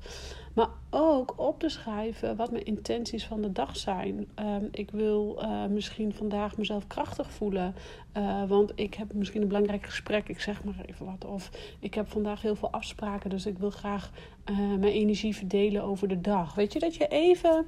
maar 0.56 0.68
ook 0.90 1.34
op 1.36 1.60
te 1.60 1.68
schrijven 1.68 2.36
wat 2.36 2.50
mijn 2.50 2.64
intenties 2.64 3.26
van 3.26 3.40
de 3.42 3.52
dag 3.52 3.76
zijn. 3.76 4.26
Um, 4.40 4.68
ik 4.70 4.90
wil 4.90 5.38
uh, 5.42 5.66
misschien 5.66 6.14
vandaag 6.14 6.56
mezelf 6.56 6.86
krachtig 6.86 7.30
voelen, 7.30 7.74
uh, 8.16 8.44
want 8.48 8.72
ik 8.74 8.94
heb 8.94 9.12
misschien 9.12 9.42
een 9.42 9.48
belangrijk 9.48 9.84
gesprek, 9.84 10.28
ik 10.28 10.40
zeg 10.40 10.64
maar 10.64 10.74
even 10.86 11.06
wat. 11.06 11.24
Of 11.24 11.50
ik 11.80 11.94
heb 11.94 12.10
vandaag 12.10 12.42
heel 12.42 12.56
veel 12.56 12.70
afspraken, 12.70 13.30
dus 13.30 13.46
ik 13.46 13.58
wil 13.58 13.70
graag 13.70 14.10
uh, 14.50 14.58
mijn 14.58 14.92
energie 14.92 15.36
verdelen 15.36 15.82
over 15.82 16.08
de 16.08 16.20
dag. 16.20 16.54
Weet 16.54 16.72
je, 16.72 16.78
dat 16.78 16.94
je 16.94 17.06
even 17.06 17.66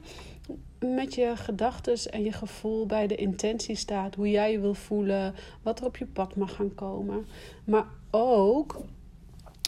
met 0.78 1.14
je 1.14 1.32
gedachten 1.36 2.12
en 2.12 2.24
je 2.24 2.32
gevoel 2.32 2.86
bij 2.86 3.06
de 3.06 3.16
intentie 3.16 3.74
staat. 3.74 4.14
Hoe 4.14 4.30
jij 4.30 4.52
je 4.52 4.60
wil 4.60 4.74
voelen, 4.74 5.34
wat 5.62 5.80
er 5.80 5.86
op 5.86 5.96
je 5.96 6.06
pad 6.06 6.36
mag 6.36 6.54
gaan 6.54 6.74
komen. 6.74 7.26
Maar 7.64 7.86
ook 8.10 8.80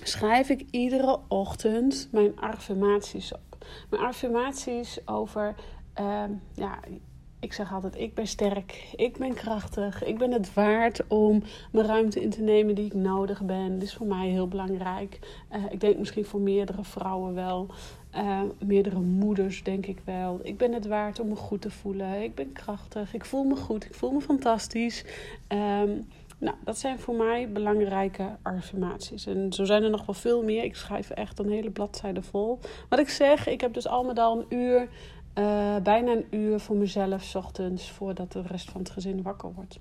schrijf 0.03 0.49
ik 0.49 0.65
iedere 0.71 1.19
ochtend 1.29 2.09
mijn 2.13 2.41
affirmaties 2.41 3.33
op. 3.33 3.67
Mijn 3.91 4.03
affirmaties 4.03 4.99
over 5.07 5.55
uh, 6.01 6.25
ja, 6.55 6.79
ik 7.41 7.53
zeg 7.53 7.73
altijd: 7.73 7.97
ik 7.97 8.15
ben 8.15 8.27
sterk, 8.27 8.93
ik 8.97 9.19
ben 9.19 9.35
krachtig, 9.35 10.05
ik 10.05 10.19
ben 10.19 10.33
het 10.33 10.55
waard 10.55 11.07
om 11.09 11.43
mijn 11.73 11.87
ruimte 11.87 12.23
in 12.23 12.31
te 12.31 12.41
nemen 12.41 12.75
die 12.75 12.87
ik 12.87 12.95
nodig 12.95 13.43
ben. 13.43 13.79
Dit 13.79 13.89
is 13.89 13.95
voor 13.95 14.07
mij 14.07 14.29
heel 14.29 14.49
belangrijk. 14.49 15.19
Uh, 15.53 15.65
ik 15.71 15.81
denk 15.81 15.99
misschien 15.99 16.25
voor 16.25 16.41
meerdere 16.41 16.85
vrouwen 16.85 17.35
wel. 17.35 17.67
Uh, 18.17 18.41
meerdere 18.65 19.01
moeders, 19.01 19.63
denk 19.63 19.87
ik 19.87 19.99
wel. 20.05 20.41
Ik 20.43 20.59
ben 20.59 20.73
het 20.73 20.87
waard 20.87 21.21
om 21.21 21.29
me 21.29 21.37
goed 21.37 21.61
te 21.61 21.71
voelen. 21.71 22.23
Ik 22.23 22.35
ben 22.35 22.53
krachtig. 22.53 23.15
Ik 23.15 23.25
voel 23.25 23.45
me 23.45 23.57
goed. 23.57 23.85
Ik 23.85 23.95
voel 23.95 24.11
me 24.11 24.21
fantastisch. 24.21 25.05
Um, 25.49 26.07
nou, 26.41 26.57
dat 26.65 26.79
zijn 26.79 26.99
voor 26.99 27.15
mij 27.15 27.53
belangrijke 27.53 28.37
affirmaties. 28.43 29.27
En 29.27 29.53
zo 29.53 29.65
zijn 29.65 29.83
er 29.83 29.91
nog 29.91 30.07
wel 30.07 30.15
veel 30.15 30.43
meer. 30.43 30.65
Ik 30.65 30.77
schrijf 30.77 31.11
echt 31.11 31.39
een 31.39 31.51
hele 31.51 31.71
bladzijde 31.71 32.23
vol. 32.23 32.59
Wat 32.89 32.99
ik 32.99 33.09
zeg, 33.09 33.47
ik 33.47 33.61
heb 33.61 33.75
dus 33.75 33.87
al 33.87 34.05
met 34.05 34.19
al 34.19 34.39
een 34.39 34.59
uur, 34.59 34.89
uh, 35.39 35.77
bijna 35.77 36.13
een 36.13 36.27
uur 36.31 36.61
voor 36.61 36.77
mezelf, 36.77 37.23
s 37.23 37.35
ochtends, 37.35 37.91
voordat 37.91 38.33
de 38.33 38.43
rest 38.43 38.71
van 38.71 38.81
het 38.81 38.91
gezin 38.91 39.23
wakker 39.23 39.53
wordt. 39.53 39.81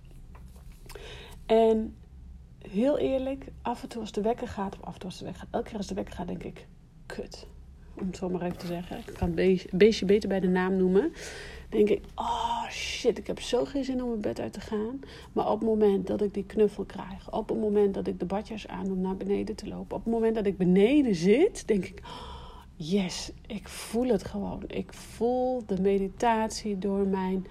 En 1.45 1.95
heel 2.61 2.97
eerlijk, 2.97 3.45
af 3.61 3.83
en 3.83 3.89
toe 3.89 4.01
als 4.01 4.11
de 4.11 4.21
wekker 4.21 4.47
gaat, 4.47 4.75
of 4.75 4.83
af 4.83 4.93
en 4.93 4.99
toe 4.99 5.09
als 5.09 5.19
de 5.19 5.25
wekker 5.25 5.41
gaat, 5.41 5.53
elke 5.53 5.67
keer 5.67 5.77
als 5.77 5.87
de 5.87 5.95
wekker 5.95 6.15
gaat, 6.15 6.27
denk 6.27 6.43
ik, 6.43 6.67
kut. 7.05 7.47
Om 8.00 8.08
het 8.08 8.18
zo 8.18 8.29
maar 8.29 8.41
even 8.41 8.58
te 8.58 8.68
zeggen. 8.68 8.98
Ik 8.98 9.13
kan 9.13 9.38
het 9.38 9.65
beestje 9.72 10.06
beter 10.06 10.29
bij 10.29 10.39
de 10.39 10.48
naam 10.48 10.77
noemen 10.77 11.12
denk 11.70 11.89
ik, 11.89 12.01
oh 12.15 12.70
shit, 12.70 13.18
ik 13.18 13.27
heb 13.27 13.39
zo 13.39 13.65
geen 13.65 13.84
zin 13.84 14.03
om 14.03 14.10
mijn 14.10 14.22
bed 14.22 14.39
uit 14.39 14.53
te 14.53 14.62
gaan. 14.62 15.00
Maar 15.34 15.51
op 15.51 15.60
het 15.60 15.70
moment 15.70 16.08
dat 16.08 16.22
ik 16.22 16.34
die 16.34 16.46
knuffel 16.46 16.84
krijg, 16.84 17.32
op 17.32 17.50
het 17.50 17.60
moment 17.60 17.94
dat 17.94 18.08
ik 18.08 18.20
de 18.20 18.25
badjas 18.25 18.68
aan 18.68 18.91
om 18.91 19.01
naar 19.01 19.18
beneden 19.18 19.56
te 19.56 19.68
lopen, 19.68 19.98
op 19.98 20.03
het 20.03 20.13
moment 20.13 20.36
dat 20.36 20.46
ik 20.46 20.58
beneden 20.58 21.15
zit, 21.15 21.68
denk 21.68 21.86
ik, 21.86 22.01
yes, 22.75 23.32
ik 23.48 23.68
voel 23.68 24.08
het 24.08 24.24
gewoon. 24.24 24.63
Ik 24.68 24.94
voel 24.94 25.63
de 25.65 25.82
meditatie 25.82 26.77
door 26.77 27.08
mijn 27.08 27.48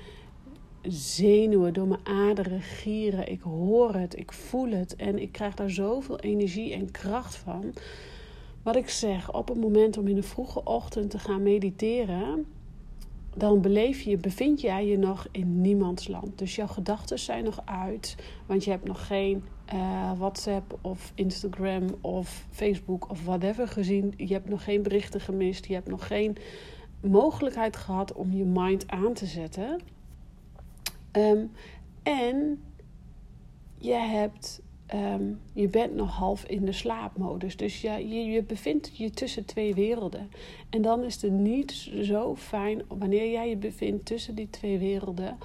zenuwen, 0.83 1.73
door 1.73 1.87
mijn 1.87 2.07
aderen 2.07 2.61
gieren. 2.61 3.31
Ik 3.31 3.41
hoor 3.41 3.95
het, 3.95 4.19
ik 4.19 4.33
voel 4.33 4.71
het 4.71 4.97
en 4.97 5.19
ik 5.19 5.33
krijg 5.33 5.55
daar 5.55 5.71
zoveel 5.71 6.19
energie 6.19 6.73
en 6.73 6.91
kracht 6.91 7.37
van. 7.37 7.73
Wat 8.63 8.77
ik 8.77 8.89
zeg, 8.89 9.33
op 9.33 9.49
het 9.49 9.61
moment 9.61 9.99
om 9.99 10.07
in 10.07 10.15
de 10.15 10.23
vroege 10.23 10.65
ochtend 10.65 11.11
te 11.11 11.19
gaan 11.19 11.43
mediteren, 11.43 12.47
dan 13.35 13.61
beleef 13.61 14.01
je, 14.01 14.17
bevind 14.17 14.61
jij 14.61 14.87
je 14.87 14.99
nog 14.99 15.29
in 15.31 15.61
niemands 15.61 16.09
land. 16.09 16.39
Dus 16.39 16.57
jouw 16.57 16.67
gedachten 16.67 17.19
zijn 17.19 17.45
nog 17.45 17.61
uit, 17.65 18.17
want 18.47 18.65
je 18.65 18.71
hebt 18.71 18.85
nog 18.85 19.07
geen 19.07 19.45
uh, 19.75 20.13
WhatsApp 20.19 20.79
of 20.81 21.13
Instagram 21.15 21.87
of 22.01 22.47
Facebook 22.51 23.11
of 23.11 23.25
whatever 23.25 23.69
gezien. 23.69 24.15
Je 24.17 24.33
hebt 24.33 24.49
nog 24.49 24.65
geen 24.65 24.83
berichten 24.83 25.21
gemist. 25.21 25.67
Je 25.67 25.75
hebt 25.75 25.89
nog 25.89 26.07
geen 26.07 26.37
mogelijkheid 27.01 27.77
gehad 27.77 28.13
om 28.13 28.33
je 28.33 28.45
mind 28.45 28.89
aan 28.89 29.13
te 29.13 29.27
zetten. 29.27 29.81
Um, 31.13 31.51
en 32.03 32.63
je 33.79 33.95
hebt 33.95 34.63
Ehm, 34.89 35.23
je 35.53 35.69
bent 35.69 35.95
nog 35.95 36.17
half 36.17 36.45
in 36.45 36.65
de 36.65 36.73
slaapmodus. 36.73 37.57
Dus 37.57 37.81
je, 37.81 38.09
je, 38.09 38.25
je 38.25 38.43
bevindt 38.43 38.97
je 38.97 39.11
tussen 39.11 39.45
twee 39.45 39.75
werelden. 39.75 40.31
En 40.71 40.83
dan 40.83 41.05
is 41.05 41.23
het 41.23 41.33
niet 41.33 41.91
zo 42.03 42.37
fijn 42.37 42.83
wanneer 42.89 43.31
jij 43.31 43.49
je 43.49 43.57
bevindt 43.57 44.07
tussen 44.07 44.35
die 44.35 44.51
twee 44.51 44.79
werelden 44.79 45.39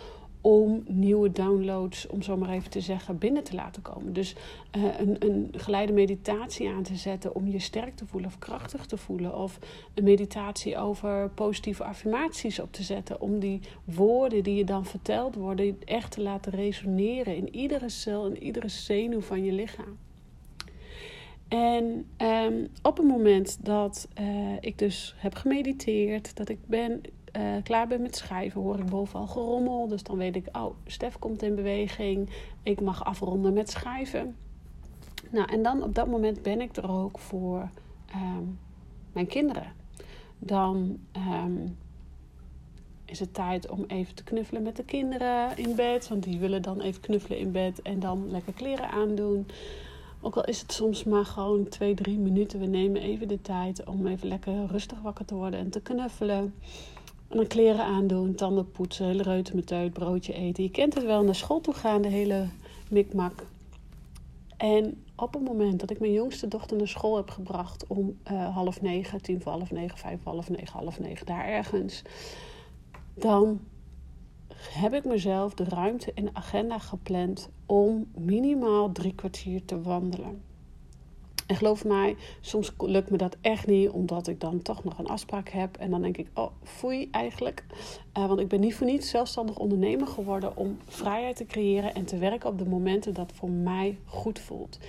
om 0.43 0.83
nieuwe 0.87 1.31
downloads, 1.31 2.07
om 2.07 2.21
zo 2.21 2.37
maar 2.37 2.49
even 2.49 2.69
te 2.69 2.81
zeggen, 2.81 3.17
binnen 3.17 3.43
te 3.43 3.55
laten 3.55 3.81
komen. 3.81 4.13
Dus 4.13 4.35
uh, 4.77 4.99
een, 4.99 5.15
een 5.19 5.49
geleide 5.51 5.93
meditatie 5.93 6.69
aan 6.69 6.83
te 6.83 6.95
zetten 6.95 7.35
om 7.35 7.47
je 7.47 7.59
sterk 7.59 7.95
te 7.95 8.05
voelen 8.05 8.29
of 8.29 8.39
krachtig 8.39 8.85
te 8.85 8.97
voelen. 8.97 9.37
Of 9.37 9.59
een 9.93 10.03
meditatie 10.03 10.77
over 10.77 11.29
positieve 11.29 11.83
affirmaties 11.83 12.59
op 12.59 12.71
te 12.71 12.83
zetten. 12.83 13.21
Om 13.21 13.39
die 13.39 13.59
woorden 13.83 14.43
die 14.43 14.55
je 14.55 14.65
dan 14.65 14.85
verteld 14.85 15.35
worden 15.35 15.77
echt 15.85 16.11
te 16.11 16.21
laten 16.21 16.51
resoneren 16.51 17.35
in 17.35 17.55
iedere 17.55 17.89
cel, 17.89 18.27
in 18.27 18.43
iedere 18.43 18.67
zenuw 18.67 19.21
van 19.21 19.43
je 19.43 19.51
lichaam. 19.51 19.97
En 21.47 22.05
um, 22.17 22.67
op 22.81 22.97
het 22.97 23.07
moment 23.07 23.65
dat 23.65 24.07
uh, 24.19 24.57
ik 24.59 24.77
dus 24.77 25.15
heb 25.17 25.35
gemediteerd, 25.35 26.35
dat 26.35 26.49
ik 26.49 26.59
ben 26.65 27.01
uh, 27.37 27.63
klaar 27.63 27.87
ben 27.87 28.01
met 28.01 28.15
schrijven, 28.15 28.61
hoor 28.61 28.79
ik 28.79 28.85
bovenal 28.85 29.27
gerommel. 29.27 29.87
Dus 29.87 30.03
dan 30.03 30.17
weet 30.17 30.35
ik, 30.35 30.47
oh, 30.51 30.75
Stef 30.85 31.19
komt 31.19 31.41
in 31.43 31.55
beweging. 31.55 32.29
Ik 32.63 32.81
mag 32.81 33.03
afronden 33.03 33.53
met 33.53 33.69
schrijven. 33.69 34.35
Nou, 35.29 35.51
en 35.51 35.63
dan 35.63 35.83
op 35.83 35.95
dat 35.95 36.07
moment 36.07 36.41
ben 36.41 36.61
ik 36.61 36.75
er 36.75 36.89
ook 36.89 37.19
voor 37.19 37.69
um, 38.15 38.59
mijn 39.13 39.27
kinderen. 39.27 39.71
Dan 40.39 40.97
um, 41.43 41.77
is 43.05 43.19
het 43.19 43.33
tijd 43.33 43.69
om 43.69 43.83
even 43.87 44.15
te 44.15 44.23
knuffelen 44.23 44.63
met 44.63 44.75
de 44.75 44.83
kinderen 44.83 45.57
in 45.57 45.75
bed. 45.75 46.07
Want 46.07 46.23
die 46.23 46.39
willen 46.39 46.61
dan 46.61 46.81
even 46.81 47.01
knuffelen 47.01 47.37
in 47.37 47.51
bed 47.51 47.81
en 47.81 47.99
dan 47.99 48.29
lekker 48.29 48.53
kleren 48.53 48.89
aandoen. 48.89 49.47
Ook 50.21 50.35
al 50.35 50.43
is 50.43 50.61
het 50.61 50.71
soms 50.71 51.03
maar 51.03 51.25
gewoon 51.25 51.69
twee, 51.69 51.93
drie 51.93 52.17
minuten. 52.17 52.59
We 52.59 52.65
nemen 52.65 53.01
even 53.01 53.27
de 53.27 53.41
tijd 53.41 53.85
om 53.85 54.07
even 54.07 54.27
lekker 54.27 54.65
rustig 54.65 55.01
wakker 55.01 55.25
te 55.25 55.35
worden 55.35 55.59
en 55.59 55.69
te 55.69 55.81
knuffelen. 55.81 56.53
En 57.33 57.39
dan 57.39 57.47
kleren 57.47 57.85
aandoen, 57.85 58.35
tanden 58.35 58.71
poetsen, 58.71 59.05
hele 59.05 59.23
reutemeteut, 59.23 59.93
broodje 59.93 60.33
eten. 60.33 60.63
Je 60.63 60.69
kent 60.69 60.93
het 60.93 61.03
wel, 61.03 61.23
naar 61.23 61.35
school 61.35 61.61
toe 61.61 61.73
gaan, 61.73 62.01
de 62.01 62.07
hele 62.07 62.47
mikmak. 62.89 63.45
En 64.57 65.03
op 65.15 65.33
het 65.33 65.43
moment 65.43 65.79
dat 65.79 65.91
ik 65.91 65.99
mijn 65.99 66.11
jongste 66.11 66.47
dochter 66.47 66.77
naar 66.77 66.87
school 66.87 67.15
heb 67.15 67.29
gebracht 67.29 67.87
om 67.87 68.17
uh, 68.31 68.55
half 68.55 68.81
negen, 68.81 69.21
tien 69.21 69.41
voor 69.41 69.51
half 69.51 69.71
negen, 69.71 69.97
vijf 69.97 70.21
voor 70.21 70.31
half 70.31 70.49
negen, 70.49 70.79
half 70.79 70.99
negen, 70.99 71.25
daar 71.25 71.45
ergens, 71.45 72.01
dan 73.13 73.59
heb 74.69 74.93
ik 74.93 75.05
mezelf 75.05 75.53
de 75.53 75.63
ruimte 75.63 76.11
de 76.15 76.29
agenda 76.33 76.79
gepland 76.79 77.49
om 77.65 78.11
minimaal 78.17 78.91
drie 78.91 79.15
kwartier 79.15 79.65
te 79.65 79.81
wandelen. 79.81 80.41
En 81.47 81.55
geloof 81.55 81.85
mij, 81.85 82.15
soms 82.41 82.71
lukt 82.77 83.09
me 83.09 83.17
dat 83.17 83.37
echt 83.41 83.67
niet, 83.67 83.89
omdat 83.89 84.27
ik 84.27 84.39
dan 84.39 84.61
toch 84.61 84.83
nog 84.83 84.99
een 84.99 85.07
afspraak 85.07 85.49
heb. 85.49 85.77
En 85.77 85.89
dan 85.89 86.01
denk 86.01 86.17
ik, 86.17 86.27
oh, 86.33 86.51
foei 86.63 87.07
eigenlijk. 87.11 87.63
Uh, 88.17 88.27
want 88.27 88.39
ik 88.39 88.47
ben 88.47 88.59
niet 88.59 88.75
voor 88.75 88.87
niets 88.87 89.09
zelfstandig 89.09 89.57
ondernemer 89.57 90.07
geworden 90.07 90.57
om 90.57 90.77
vrijheid 90.87 91.35
te 91.35 91.45
creëren 91.45 91.93
en 91.93 92.05
te 92.05 92.17
werken 92.17 92.49
op 92.49 92.57
de 92.57 92.65
momenten 92.65 93.13
dat 93.13 93.31
voor 93.33 93.49
mij 93.49 93.97
goed 94.05 94.39
voelt. 94.39 94.79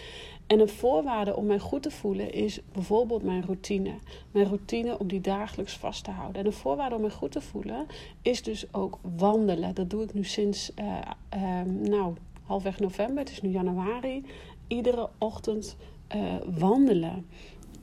En 0.46 0.60
een 0.60 0.68
voorwaarde 0.68 1.36
om 1.36 1.46
mij 1.46 1.58
goed 1.58 1.82
te 1.82 1.90
voelen 1.90 2.32
is 2.32 2.60
bijvoorbeeld 2.72 3.22
mijn 3.22 3.44
routine. 3.44 3.94
Mijn 4.30 4.46
routine 4.46 4.98
om 4.98 5.08
die 5.08 5.20
dagelijks 5.20 5.76
vast 5.76 6.04
te 6.04 6.10
houden. 6.10 6.40
En 6.40 6.46
een 6.46 6.52
voorwaarde 6.52 6.94
om 6.94 7.00
mij 7.00 7.10
goed 7.10 7.32
te 7.32 7.40
voelen 7.40 7.86
is 8.22 8.42
dus 8.42 8.66
ook 8.72 8.98
wandelen. 9.16 9.74
Dat 9.74 9.90
doe 9.90 10.02
ik 10.02 10.14
nu 10.14 10.24
sinds, 10.24 10.72
uh, 10.78 11.60
nou, 11.88 12.14
halfweg 12.42 12.80
november. 12.80 13.18
Het 13.18 13.30
is 13.30 13.42
nu 13.42 13.50
januari. 13.50 14.24
Iedere 14.66 15.08
ochtend 15.18 15.76
uh, 16.14 16.34
wandelen. 16.58 17.26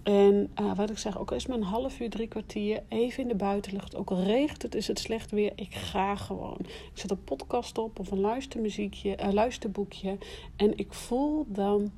En 0.03 0.49
uh, 0.61 0.75
wat 0.75 0.89
ik 0.89 0.97
zeg, 0.97 1.19
ook 1.19 1.29
al 1.29 1.35
is 1.35 1.45
maar 1.47 1.57
een 1.57 1.63
half 1.63 1.99
uur, 1.99 2.09
drie 2.09 2.27
kwartier, 2.27 2.83
even 2.87 3.23
in 3.23 3.29
de 3.29 3.35
buitenlucht. 3.35 3.95
Ook 3.95 4.09
al 4.09 4.23
regent 4.23 4.61
het, 4.61 4.75
is 4.75 4.87
het 4.87 4.99
slecht 4.99 5.31
weer, 5.31 5.51
ik 5.55 5.73
ga 5.73 6.15
gewoon. 6.15 6.57
Ik 6.59 6.91
zet 6.93 7.11
een 7.11 7.23
podcast 7.23 7.77
op 7.77 7.99
of 7.99 8.11
een 8.11 8.19
luistermuziekje, 8.19 9.17
uh, 9.21 9.31
luisterboekje. 9.31 10.17
En 10.55 10.77
ik 10.77 10.93
voel 10.93 11.45
dan, 11.47 11.91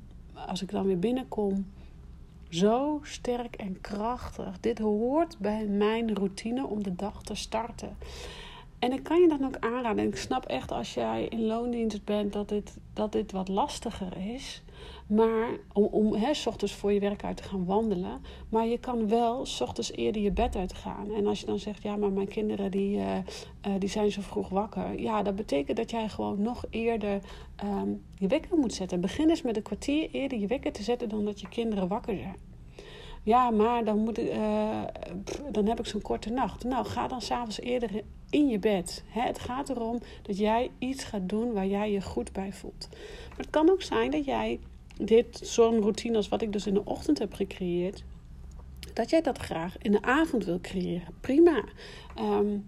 als 0.46 0.62
ik 0.62 0.70
dan 0.70 0.86
weer 0.86 0.98
binnenkom, 0.98 1.66
zo 2.48 3.00
sterk 3.02 3.56
en 3.56 3.80
krachtig. 3.80 4.60
Dit 4.60 4.78
hoort 4.78 5.38
bij 5.38 5.66
mijn 5.66 6.14
routine 6.14 6.66
om 6.66 6.82
de 6.82 6.94
dag 6.94 7.22
te 7.22 7.34
starten. 7.34 7.96
En 8.84 8.92
ik 8.92 9.02
kan 9.02 9.20
je 9.20 9.28
dan 9.28 9.44
ook 9.44 9.56
aanraden. 9.60 10.02
En 10.02 10.08
ik 10.08 10.16
snap 10.16 10.44
echt 10.44 10.72
als 10.72 10.94
jij 10.94 11.26
in 11.28 11.46
loondienst 11.46 12.04
bent 12.04 12.32
dat 12.32 12.48
dit, 12.48 12.76
dat 12.92 13.12
dit 13.12 13.32
wat 13.32 13.48
lastiger 13.48 14.16
is. 14.34 14.62
Maar 15.06 15.48
om, 15.72 15.84
om 15.84 16.14
hè, 16.14 16.34
s 16.34 16.46
ochtends 16.46 16.74
voor 16.74 16.92
je 16.92 17.00
werk 17.00 17.24
uit 17.24 17.36
te 17.36 17.42
gaan 17.42 17.64
wandelen. 17.64 18.20
Maar 18.48 18.66
je 18.66 18.78
kan 18.78 19.08
wel 19.08 19.46
s 19.46 19.60
ochtends 19.60 19.92
eerder 19.92 20.22
je 20.22 20.30
bed 20.30 20.56
uitgaan. 20.56 21.14
En 21.14 21.26
als 21.26 21.40
je 21.40 21.46
dan 21.46 21.58
zegt, 21.58 21.82
ja, 21.82 21.96
maar 21.96 22.12
mijn 22.12 22.28
kinderen 22.28 22.70
die, 22.70 22.96
uh, 22.96 23.16
uh, 23.16 23.72
die 23.78 23.88
zijn 23.88 24.12
zo 24.12 24.20
vroeg 24.20 24.48
wakker. 24.48 25.00
Ja, 25.00 25.22
dat 25.22 25.36
betekent 25.36 25.76
dat 25.76 25.90
jij 25.90 26.08
gewoon 26.08 26.42
nog 26.42 26.64
eerder 26.70 27.20
um, 27.64 28.02
je 28.14 28.26
wekker 28.26 28.58
moet 28.58 28.74
zetten. 28.74 29.00
Begin 29.00 29.28
eens 29.28 29.42
met 29.42 29.56
een 29.56 29.62
kwartier 29.62 30.08
eerder 30.10 30.38
je 30.38 30.46
wekker 30.46 30.72
te 30.72 30.82
zetten 30.82 31.08
dan 31.08 31.24
dat 31.24 31.40
je 31.40 31.48
kinderen 31.48 31.88
wakker 31.88 32.16
zijn. 32.16 32.53
Ja, 33.24 33.50
maar 33.50 33.84
dan, 33.84 33.98
moet 33.98 34.18
ik, 34.18 34.30
uh, 34.34 34.82
dan 35.50 35.66
heb 35.66 35.78
ik 35.78 35.86
zo'n 35.86 36.02
korte 36.02 36.30
nacht. 36.30 36.64
Nou, 36.64 36.86
ga 36.86 37.08
dan 37.08 37.20
s'avonds 37.20 37.60
eerder 37.60 37.90
in 38.30 38.48
je 38.48 38.58
bed. 38.58 39.04
Hè? 39.06 39.20
Het 39.20 39.38
gaat 39.38 39.68
erom 39.68 39.98
dat 40.22 40.38
jij 40.38 40.70
iets 40.78 41.04
gaat 41.04 41.28
doen 41.28 41.52
waar 41.52 41.66
jij 41.66 41.92
je 41.92 42.02
goed 42.02 42.32
bij 42.32 42.52
voelt. 42.52 42.88
Maar 43.28 43.38
het 43.38 43.50
kan 43.50 43.70
ook 43.70 43.82
zijn 43.82 44.10
dat 44.10 44.24
jij 44.24 44.60
dit, 44.96 45.40
zo'n 45.42 45.80
routine 45.80 46.16
als 46.16 46.28
wat 46.28 46.42
ik 46.42 46.52
dus 46.52 46.66
in 46.66 46.74
de 46.74 46.84
ochtend 46.84 47.18
heb 47.18 47.32
gecreëerd, 47.32 48.04
dat 48.92 49.10
jij 49.10 49.20
dat 49.20 49.38
graag 49.38 49.78
in 49.78 49.92
de 49.92 50.02
avond 50.02 50.44
wil 50.44 50.60
creëren. 50.60 51.14
Prima. 51.20 51.64
Um, 52.18 52.66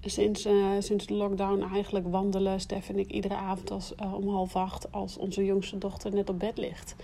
sinds, 0.00 0.46
uh, 0.46 0.70
sinds 0.78 1.06
de 1.06 1.14
lockdown 1.14 1.62
eigenlijk 1.72 2.06
wandelen 2.10 2.60
Stef 2.60 2.88
en 2.88 2.98
ik 2.98 3.10
iedere 3.10 3.34
avond 3.34 3.70
als, 3.70 3.92
uh, 4.02 4.14
om 4.14 4.28
half 4.28 4.56
acht 4.56 4.92
als 4.92 5.16
onze 5.16 5.44
jongste 5.44 5.78
dochter 5.78 6.14
net 6.14 6.28
op 6.28 6.38
bed 6.38 6.58
ligt. 6.58 6.96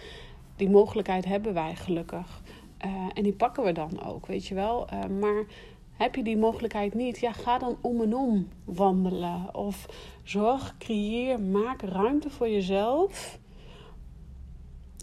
Die 0.56 0.70
mogelijkheid 0.70 1.24
hebben 1.24 1.54
wij 1.54 1.76
gelukkig. 1.76 2.42
Uh, 2.86 3.06
en 3.14 3.22
die 3.22 3.32
pakken 3.32 3.64
we 3.64 3.72
dan 3.72 4.02
ook, 4.02 4.26
weet 4.26 4.46
je 4.46 4.54
wel. 4.54 4.88
maar 5.20 5.44
heb 5.92 6.14
je 6.14 6.22
die 6.22 6.36
mogelijkheid 6.36 6.94
niet, 6.94 7.18
ja, 7.18 7.32
ga 7.32 7.58
dan 7.58 7.76
om 7.80 8.02
en 8.02 8.16
om 8.16 8.48
wandelen. 8.64 9.54
Of 9.54 9.86
zorg, 10.22 10.74
creëer, 10.78 11.40
maak 11.40 11.82
ruimte 11.82 12.30
voor 12.30 12.48
jezelf 12.48 13.38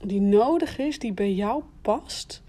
die 0.08 0.22
nodig 0.22 0.78
is, 0.78 1.00
die 1.00 1.14
bij 1.14 1.34
jou 1.34 1.64
past, 1.82 2.44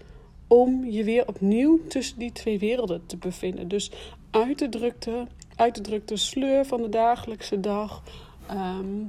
om 0.47 0.85
je 0.85 1.03
weer 1.03 1.27
opnieuw 1.27 1.79
tussen 1.87 2.19
die 2.19 2.31
twee 2.31 2.59
werelden 2.59 3.05
te 3.05 3.17
bevinden. 3.17 3.67
Dus 3.67 3.91
uit 4.31 4.59
de 4.59 4.69
drukte, 4.69 5.27
uit 5.55 5.75
de 5.75 5.81
drukte 5.81 6.15
sleur 6.15 6.65
van 6.65 6.81
de 6.81 6.89
dagelijkse 6.89 7.59
dag. 7.59 8.03
Ehm, 8.47 9.03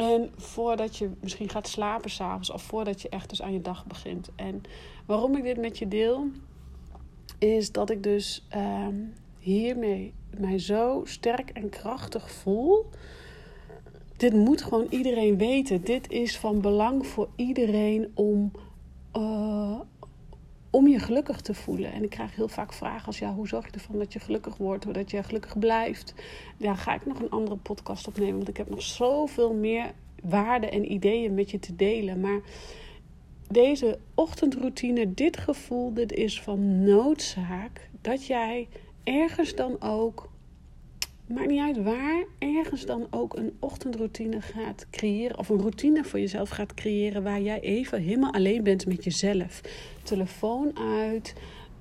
en 0.00 0.30
voordat 0.36 0.96
je 0.96 1.10
misschien 1.20 1.48
gaat 1.48 1.68
slapen 1.68 2.10
s'avonds 2.10 2.50
of 2.50 2.62
voordat 2.62 3.02
je 3.02 3.08
echt 3.08 3.28
dus 3.28 3.42
aan 3.42 3.52
je 3.52 3.60
dag 3.60 3.86
begint. 3.86 4.30
En 4.36 4.62
waarom 5.06 5.36
ik 5.36 5.42
dit 5.42 5.56
met 5.56 5.78
je 5.78 5.88
deel, 5.88 6.26
is 7.38 7.72
dat 7.72 7.90
ik 7.90 8.02
dus 8.02 8.46
um, 8.56 9.14
hiermee 9.38 10.14
mij 10.38 10.58
zo 10.58 11.02
sterk 11.04 11.50
en 11.50 11.68
krachtig 11.68 12.30
voel. 12.30 12.86
Dit 14.16 14.32
moet 14.32 14.62
gewoon 14.62 14.86
iedereen 14.90 15.38
weten. 15.38 15.84
Dit 15.84 16.10
is 16.10 16.38
van 16.38 16.60
belang 16.60 17.06
voor 17.06 17.28
iedereen 17.36 18.10
om, 18.14 18.52
uh, 19.16 19.80
om 20.70 20.88
je 20.88 20.98
gelukkig 20.98 21.40
te 21.40 21.54
voelen. 21.54 21.92
En 21.92 22.02
ik 22.02 22.10
krijg 22.10 22.36
heel 22.36 22.48
vaak 22.48 22.72
vragen 22.72 23.06
als 23.06 23.18
ja, 23.18 23.34
hoe 23.34 23.48
zorg 23.48 23.66
je 23.66 23.72
ervan 23.72 23.98
dat 23.98 24.12
je 24.12 24.20
gelukkig 24.20 24.56
wordt, 24.56 24.94
dat 24.94 25.10
je 25.10 25.22
gelukkig 25.22 25.58
blijft. 25.58 26.14
Daar 26.56 26.76
ga 26.76 26.94
ik 26.94 27.06
nog 27.06 27.20
een 27.20 27.30
andere 27.30 27.56
podcast 27.56 28.06
opnemen, 28.06 28.36
want 28.36 28.48
ik 28.48 28.56
heb 28.56 28.70
nog 28.70 28.82
zoveel 28.82 29.54
meer 29.54 29.92
waarden 30.22 30.72
en 30.72 30.92
ideeën 30.92 31.34
met 31.34 31.50
je 31.50 31.58
te 31.58 31.76
delen. 31.76 32.20
Maar 32.20 32.40
deze 33.48 33.98
ochtendroutine, 34.14 35.14
dit 35.14 35.36
gevoel, 35.36 35.94
dit 35.94 36.12
is 36.12 36.42
van 36.42 36.84
noodzaak 36.84 37.88
dat 38.00 38.26
jij 38.26 38.68
ergens 39.04 39.54
dan 39.54 39.80
ook, 39.80 40.29
maakt 41.30 41.48
niet 41.48 41.60
uit 41.60 41.82
waar, 41.82 42.24
ergens 42.38 42.86
dan 42.86 43.06
ook 43.10 43.36
een 43.36 43.56
ochtendroutine 43.58 44.40
gaat 44.40 44.86
creëren. 44.90 45.38
Of 45.38 45.48
een 45.48 45.60
routine 45.60 46.04
voor 46.04 46.18
jezelf 46.18 46.48
gaat 46.48 46.74
creëren 46.74 47.22
waar 47.22 47.40
jij 47.40 47.60
even 47.60 48.00
helemaal 48.00 48.32
alleen 48.32 48.62
bent 48.62 48.86
met 48.86 49.04
jezelf. 49.04 49.60
Telefoon 50.02 50.78
uit. 50.78 51.34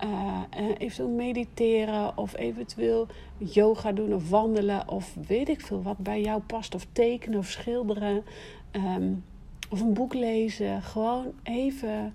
Uh, 0.03 0.41
eventueel 0.77 1.09
mediteren 1.09 2.17
of 2.17 2.35
eventueel 2.35 3.07
yoga 3.37 3.91
doen 3.91 4.13
of 4.13 4.29
wandelen 4.29 4.87
of 4.87 5.15
weet 5.27 5.49
ik 5.49 5.61
veel 5.61 5.81
wat 5.81 5.97
bij 5.97 6.21
jou 6.21 6.41
past. 6.41 6.75
Of 6.75 6.87
tekenen 6.91 7.39
of 7.39 7.47
schilderen. 7.47 8.23
Um, 8.71 9.23
of 9.69 9.81
een 9.81 9.93
boek 9.93 10.13
lezen. 10.13 10.81
Gewoon 10.81 11.33
even 11.43 12.13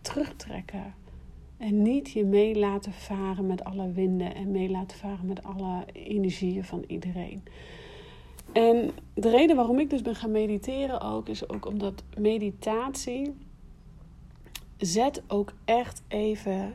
terugtrekken. 0.00 0.94
En 1.56 1.82
niet 1.82 2.10
je 2.10 2.24
mee 2.24 2.58
laten 2.58 2.92
varen 2.92 3.46
met 3.46 3.64
alle 3.64 3.92
winden 3.92 4.34
en 4.34 4.50
mee 4.50 4.70
laten 4.70 4.98
varen 4.98 5.26
met 5.26 5.42
alle 5.42 5.84
energieën 5.92 6.64
van 6.64 6.84
iedereen. 6.86 7.42
En 8.52 8.90
de 9.14 9.30
reden 9.30 9.56
waarom 9.56 9.78
ik 9.78 9.90
dus 9.90 10.02
ben 10.02 10.14
gaan 10.14 10.30
mediteren 10.30 11.00
ook, 11.00 11.28
is 11.28 11.48
ook 11.48 11.66
omdat 11.66 12.04
meditatie 12.18 13.34
zet 14.76 15.22
ook 15.28 15.52
echt 15.64 16.02
even 16.08 16.74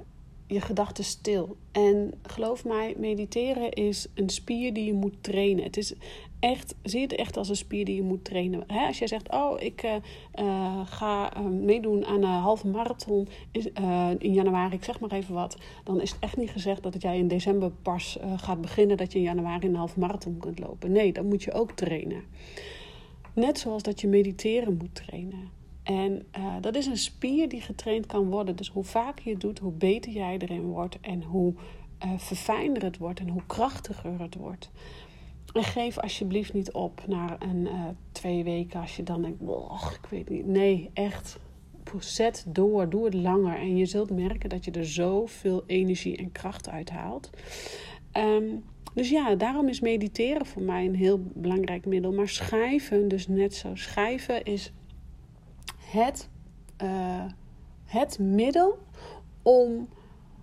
je 0.53 0.61
gedachten 0.61 1.03
stil. 1.03 1.57
En 1.71 2.13
geloof 2.23 2.65
mij, 2.65 2.95
mediteren 2.97 3.71
is 3.71 4.07
een 4.13 4.29
spier 4.29 4.73
die 4.73 4.85
je 4.85 4.93
moet 4.93 5.23
trainen. 5.23 5.63
Het 5.63 5.77
is 5.77 5.93
echt, 6.39 6.75
zie 6.83 7.01
het 7.01 7.15
echt 7.15 7.37
als 7.37 7.49
een 7.49 7.55
spier 7.55 7.85
die 7.85 7.95
je 7.95 8.01
moet 8.01 8.25
trainen. 8.25 8.67
als 8.67 8.99
jij 8.99 9.07
zegt, 9.07 9.31
oh, 9.31 9.61
ik 9.61 9.83
uh, 9.83 9.95
uh, 10.39 10.79
ga 10.85 11.37
uh, 11.37 11.45
meedoen 11.45 12.05
aan 12.05 12.23
een 12.23 12.29
halve 12.29 12.67
marathon 12.67 13.27
in 14.17 14.33
januari, 14.33 14.75
ik 14.75 14.83
zeg 14.83 14.99
maar 14.99 15.11
even 15.11 15.33
wat, 15.33 15.57
dan 15.83 16.01
is 16.01 16.11
het 16.11 16.19
echt 16.19 16.37
niet 16.37 16.49
gezegd 16.49 16.83
dat 16.83 17.01
jij 17.01 17.17
in 17.17 17.27
december 17.27 17.71
pas 17.71 18.17
gaat 18.35 18.61
beginnen, 18.61 18.97
dat 18.97 19.11
je 19.11 19.17
in 19.17 19.23
januari 19.23 19.67
een 19.67 19.75
halve 19.75 19.99
marathon 19.99 20.37
kunt 20.37 20.59
lopen. 20.59 20.91
Nee, 20.91 21.13
dat 21.13 21.23
moet 21.23 21.43
je 21.43 21.51
ook 21.51 21.71
trainen. 21.71 22.23
Net 23.33 23.59
zoals 23.59 23.83
dat 23.83 24.01
je 24.01 24.07
mediteren 24.07 24.77
moet 24.77 24.95
trainen. 24.95 25.60
En 25.83 26.25
dat 26.61 26.75
is 26.75 26.85
een 26.85 26.97
spier 26.97 27.49
die 27.49 27.61
getraind 27.61 28.05
kan 28.05 28.29
worden. 28.29 28.55
Dus 28.55 28.69
hoe 28.69 28.83
vaker 28.83 29.25
je 29.25 29.31
het 29.31 29.41
doet, 29.41 29.59
hoe 29.59 29.71
beter 29.71 30.11
jij 30.11 30.37
erin 30.37 30.65
wordt 30.65 30.99
en 30.99 31.23
hoe 31.23 31.53
verfijnder 32.17 32.83
het 32.83 32.97
wordt 32.97 33.19
en 33.19 33.29
hoe 33.29 33.45
krachtiger 33.47 34.19
het 34.19 34.35
wordt. 34.35 34.71
En 35.53 35.63
geef 35.63 35.99
alsjeblieft 35.99 36.53
niet 36.53 36.71
op 36.71 37.03
na 37.07 37.35
een 37.39 37.61
uh, 37.61 37.85
twee 38.11 38.43
weken 38.43 38.81
als 38.81 38.95
je 38.95 39.03
dan 39.03 39.21
denkt, 39.21 39.41
oh, 39.41 39.91
ik 40.03 40.09
weet 40.09 40.29
niet. 40.29 40.45
Nee, 40.45 40.89
echt. 40.93 41.39
Zet 41.99 42.45
door, 42.47 42.89
doe 42.89 43.05
het 43.05 43.13
langer. 43.13 43.57
En 43.57 43.77
je 43.77 43.85
zult 43.85 44.09
merken 44.09 44.49
dat 44.49 44.65
je 44.65 44.71
er 44.71 44.85
zoveel 44.85 45.63
energie 45.67 46.17
en 46.17 46.31
kracht 46.31 46.69
uit 46.69 46.89
haalt. 46.89 47.29
Um, 48.17 48.63
dus 48.93 49.09
ja, 49.09 49.35
daarom 49.35 49.67
is 49.67 49.79
mediteren 49.79 50.45
voor 50.45 50.61
mij 50.61 50.85
een 50.85 50.95
heel 50.95 51.19
belangrijk 51.33 51.85
middel. 51.85 52.11
Maar 52.11 52.29
schrijven, 52.29 53.07
dus 53.07 53.27
net 53.27 53.55
zo. 53.55 53.75
Schrijven 53.75 54.43
is 54.43 54.73
het, 55.91 56.29
uh, 56.83 57.23
het 57.85 58.19
middel 58.19 58.77
om 59.41 59.87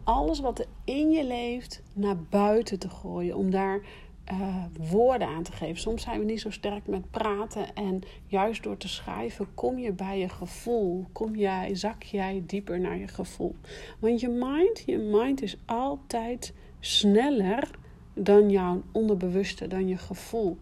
alles 0.05 0.41
wat 0.41 0.59
er 0.59 0.67
in 0.85 1.11
je 1.11 1.25
leeft 1.25 1.83
naar 1.93 2.17
buiten 2.19 2.79
te 2.79 2.89
gooien. 2.89 3.37
Om 3.37 3.51
daar 3.51 3.81
uh, 4.33 4.65
woorden 4.91 5.29
aan 5.29 5.43
te 5.43 5.53
geven. 5.53 5.81
Soms 5.81 6.03
zijn 6.03 6.19
we 6.19 6.25
niet 6.25 6.41
zo 6.41 6.51
sterk 6.51 6.87
met 6.87 7.11
praten 7.11 7.75
en 7.75 8.01
juist 8.27 8.63
door 8.63 8.77
te 8.77 8.89
schrijven 8.89 9.55
kom 9.55 9.79
je 9.79 9.93
bij 9.93 10.19
je 10.19 10.29
gevoel. 10.29 11.05
Kom 11.13 11.37
jij, 11.37 11.75
zak 11.75 12.03
jij 12.03 12.43
dieper 12.47 12.81
naar 12.81 12.99
je 12.99 13.09
gevoel. 13.09 13.55
Want 13.99 14.21
je 14.21 14.29
mind, 14.29 14.83
je 14.87 14.99
mind 14.99 15.43
is 15.43 15.57
altijd 15.67 16.55
sneller 16.81 17.71
dan 18.15 18.51
jouw 18.51 18.83
onderbewuste, 18.93 19.67
dan 19.67 19.89
je 19.89 19.97
gevoel. 19.97 20.59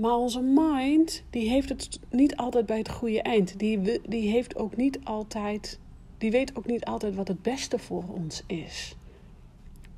Maar 0.00 0.16
onze 0.16 0.40
mind, 0.40 1.22
die 1.30 1.48
heeft 1.48 1.68
het 1.68 2.00
niet 2.10 2.36
altijd 2.36 2.66
bij 2.66 2.78
het 2.78 2.90
goede 2.90 3.22
eind. 3.22 3.58
Die, 3.58 4.00
die 4.08 4.30
heeft 4.30 4.56
ook 4.56 4.76
niet 4.76 4.98
altijd, 5.04 5.80
die 6.18 6.30
weet 6.30 6.56
ook 6.56 6.66
niet 6.66 6.84
altijd 6.84 7.14
wat 7.14 7.28
het 7.28 7.42
beste 7.42 7.78
voor 7.78 8.04
ons 8.08 8.42
is. 8.46 8.96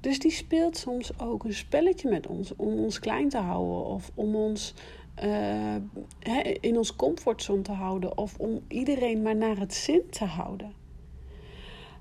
Dus 0.00 0.18
die 0.18 0.30
speelt 0.30 0.76
soms 0.76 1.20
ook 1.20 1.44
een 1.44 1.54
spelletje 1.54 2.08
met 2.08 2.26
ons 2.26 2.56
om 2.56 2.78
ons 2.78 2.98
klein 2.98 3.28
te 3.28 3.38
houden 3.38 3.84
of 3.84 4.10
om 4.14 4.34
ons 4.36 4.74
uh, 5.24 5.74
in 6.60 6.76
ons 6.76 6.96
comfortzone 6.96 7.62
te 7.62 7.72
houden 7.72 8.18
of 8.18 8.38
om 8.38 8.60
iedereen 8.68 9.22
maar 9.22 9.36
naar 9.36 9.58
het 9.58 9.74
zin 9.74 10.02
te 10.10 10.24
houden. 10.24 10.72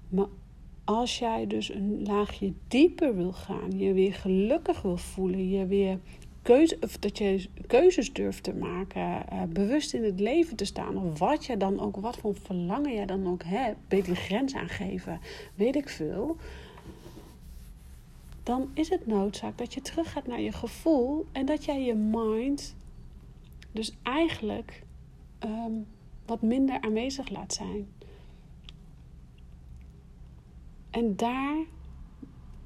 Maar 0.10 0.28
als 0.84 1.20
jij 1.20 1.48
dus 1.48 1.74
een 1.74 2.04
laagje 2.04 2.54
dieper 2.68 3.16
wil 3.16 3.32
gaan, 3.32 3.78
je 3.78 3.94
weer 3.94 4.14
gelukkig 4.14 4.82
wil 4.82 4.98
voelen, 4.98 5.50
je 5.50 5.66
weer 5.66 6.00
keuze, 6.54 6.78
of 6.82 6.98
dat 6.98 7.18
je 7.18 7.48
keuzes 7.68 8.14
durft 8.14 8.44
te 8.44 8.54
maken, 8.54 9.02
uh, 9.02 9.44
bewust 9.50 9.94
in 9.94 10.04
het 10.04 10.20
leven 10.20 10.56
te 10.56 10.66
staan, 10.66 10.98
of 10.98 11.20
wat 11.20 11.46
je 11.46 11.58
dan 11.58 11.80
ook, 11.80 11.96
wat 11.96 12.18
voor 12.18 12.36
verlangen 12.36 12.94
jij 12.94 13.06
dan 13.06 13.28
ook 13.28 13.44
hebt, 13.44 13.78
beter 13.88 14.16
grens 14.16 14.56
aangeven, 14.56 15.20
weet 15.56 15.76
ik 15.76 15.90
veel 15.90 16.38
dan 18.48 18.70
is 18.74 18.90
het 18.90 19.08
noodzaak 19.08 19.58
dat 19.58 19.74
je 19.74 19.82
teruggaat 19.82 20.28
naar 20.28 20.42
je 20.42 20.52
gevoel 20.52 21.26
en 21.32 21.46
dat 21.46 21.66
jij 21.66 21.82
je 21.82 21.94
mind 21.94 22.76
dus 23.72 23.96
eigenlijk 24.04 24.84
ehm, 25.40 25.72
wat 26.26 26.42
minder 26.42 26.82
aanwezig 26.82 27.30
laat 27.30 27.54
zijn. 27.54 27.88
En 30.90 31.16
daar 31.16 31.58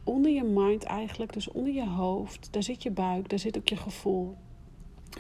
onder 0.04 0.32
je 0.32 0.44
mind 0.44 0.84
eigenlijk, 0.84 1.34
dus 1.34 1.52
onder 1.52 1.74
je 1.74 1.88
hoofd, 1.88 2.48
daar 2.52 2.64
zit 2.64 2.84
je 2.84 2.92
buik, 2.92 3.30
daar 3.30 3.40
zit 3.40 3.58
ook 3.58 3.70
je 3.70 3.76
gevoel. 3.76 4.36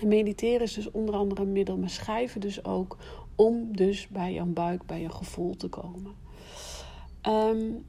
En 0.02 0.08
mediteren 0.08 0.62
is 0.62 0.74
dus 0.74 0.92
onder 0.92 1.16
andere 1.16 1.42
een 1.42 1.52
middel, 1.52 1.78
maar 1.78 1.90
schrijven 1.90 2.42
dus 2.42 2.66
ook 2.66 2.98
om 3.36 3.76
dus 3.76 4.08
bij 4.08 4.34
je 4.34 4.44
buik, 4.44 4.86
bij 4.86 5.02
je 5.02 5.10
gevoel 5.10 5.56
te 5.56 5.68
komen. 5.68 6.16
Um, 7.28 7.86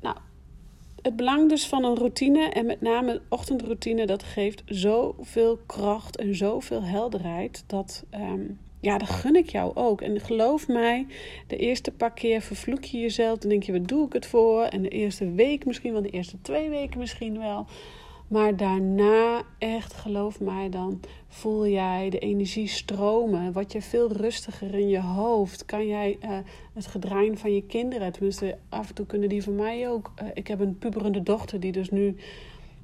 nou, 0.00 0.16
het 1.02 1.16
belang 1.16 1.48
dus 1.48 1.66
van 1.66 1.84
een 1.84 1.96
routine 1.96 2.48
en 2.48 2.66
met 2.66 2.80
name 2.80 3.20
ochtendroutine, 3.28 4.06
dat 4.06 4.22
geeft 4.22 4.62
zoveel 4.66 5.58
kracht 5.66 6.16
en 6.16 6.34
zoveel 6.34 6.82
helderheid. 6.82 7.64
Dat, 7.66 8.04
um, 8.14 8.58
ja, 8.80 8.98
dat 8.98 9.10
gun 9.10 9.36
ik 9.36 9.48
jou 9.48 9.74
ook. 9.74 10.00
En 10.00 10.20
geloof 10.20 10.68
mij, 10.68 11.06
de 11.46 11.56
eerste 11.56 11.90
paar 11.90 12.12
keer 12.12 12.40
vervloek 12.40 12.84
je 12.84 12.98
jezelf. 12.98 13.38
Dan 13.38 13.50
denk 13.50 13.62
je, 13.62 13.72
wat 13.72 13.88
doe 13.88 14.06
ik 14.06 14.12
het 14.12 14.26
voor? 14.26 14.62
En 14.62 14.82
de 14.82 14.88
eerste 14.88 15.32
week 15.32 15.64
misschien 15.64 15.92
wel, 15.92 16.02
de 16.02 16.10
eerste 16.10 16.40
twee 16.42 16.68
weken 16.68 16.98
misschien 16.98 17.38
wel. 17.38 17.66
Maar 18.28 18.56
daarna, 18.56 19.42
echt 19.58 19.92
geloof 19.92 20.40
mij, 20.40 20.68
dan 20.68 21.00
voel 21.28 21.66
jij 21.66 22.10
de 22.10 22.18
energie 22.18 22.68
stromen. 22.68 23.52
Wat 23.52 23.72
je 23.72 23.82
veel 23.82 24.12
rustiger 24.12 24.74
in 24.74 24.88
je 24.88 25.00
hoofd. 25.00 25.64
Kan 25.64 25.86
jij 25.86 26.18
uh, 26.24 26.38
het 26.74 26.86
gedraaien 26.86 27.38
van 27.38 27.54
je 27.54 27.62
kinderen. 27.62 28.12
Tenminste, 28.12 28.58
af 28.68 28.88
en 28.88 28.94
toe 28.94 29.06
kunnen 29.06 29.28
die 29.28 29.42
van 29.42 29.54
mij 29.54 29.88
ook. 29.88 30.12
Uh, 30.22 30.28
ik 30.34 30.46
heb 30.46 30.60
een 30.60 30.78
puberende 30.78 31.22
dochter 31.22 31.60
die 31.60 31.72
dus 31.72 31.90
nu. 31.90 32.16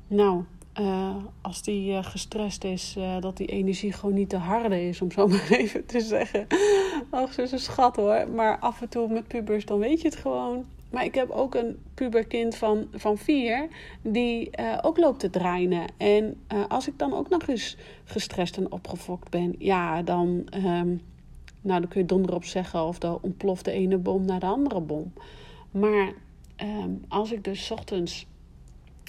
Nou, 0.06 0.42
uh, 0.80 1.16
als 1.40 1.62
die 1.62 2.02
gestrest 2.02 2.64
is, 2.64 2.96
dat 3.20 3.36
die 3.36 3.46
energie 3.46 3.92
gewoon 3.92 4.14
niet 4.14 4.28
te 4.28 4.36
harde 4.36 4.88
is, 4.88 5.00
om 5.00 5.10
zo 5.10 5.26
maar 5.28 5.50
even 5.50 5.86
te 5.86 6.00
zeggen. 6.00 6.46
Ach, 7.10 7.32
ze 7.32 7.42
is 7.42 7.52
een 7.52 7.58
schat 7.58 7.96
hoor. 7.96 8.28
Maar 8.34 8.58
af 8.58 8.82
en 8.82 8.88
toe 8.88 9.08
met 9.08 9.28
pubers, 9.28 9.64
dan 9.64 9.78
weet 9.78 10.00
je 10.00 10.08
het 10.08 10.16
gewoon 10.16 10.64
Maar 10.90 11.04
ik 11.04 11.14
heb 11.14 11.30
ook 11.30 11.54
een 11.54 11.78
puberkind 11.94 12.56
van, 12.56 12.86
van 12.92 13.18
vier 13.18 13.68
die 14.02 14.50
ook 14.82 14.98
loopt 14.98 15.20
te 15.20 15.30
draaien. 15.30 15.84
En 15.96 16.40
als 16.68 16.88
ik 16.88 16.98
dan 16.98 17.14
ook 17.14 17.28
nog 17.28 17.48
eens 17.48 17.76
gestrest 18.04 18.56
en 18.56 18.72
opgefokt 18.72 19.30
ben, 19.30 19.54
ja, 19.58 20.02
dan, 20.02 20.46
um, 20.54 21.00
nou, 21.60 21.80
dan 21.80 21.88
kun 21.88 22.00
je 22.00 22.06
donder 22.06 22.34
op 22.34 22.44
zeggen 22.44 22.84
of 22.84 22.98
dan 22.98 23.18
ontploft 23.22 23.64
de 23.64 23.72
ene 23.72 23.98
bom 23.98 24.24
naar 24.24 24.40
de 24.40 24.46
andere 24.46 24.80
bom. 24.80 25.12
Maar 25.70 26.12
um, 26.62 27.04
als 27.08 27.32
ik 27.32 27.44
dus 27.44 27.70
ochtends 27.70 28.26